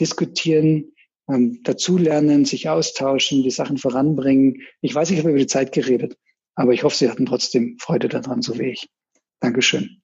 [0.00, 0.92] diskutieren,
[1.28, 4.62] ähm, dazulernen, sich austauschen, die Sachen voranbringen.
[4.80, 6.16] Ich weiß, ich habe über die Zeit geredet,
[6.54, 8.88] aber ich hoffe, Sie hatten trotzdem Freude daran, so wie ich.
[9.40, 10.02] Dankeschön.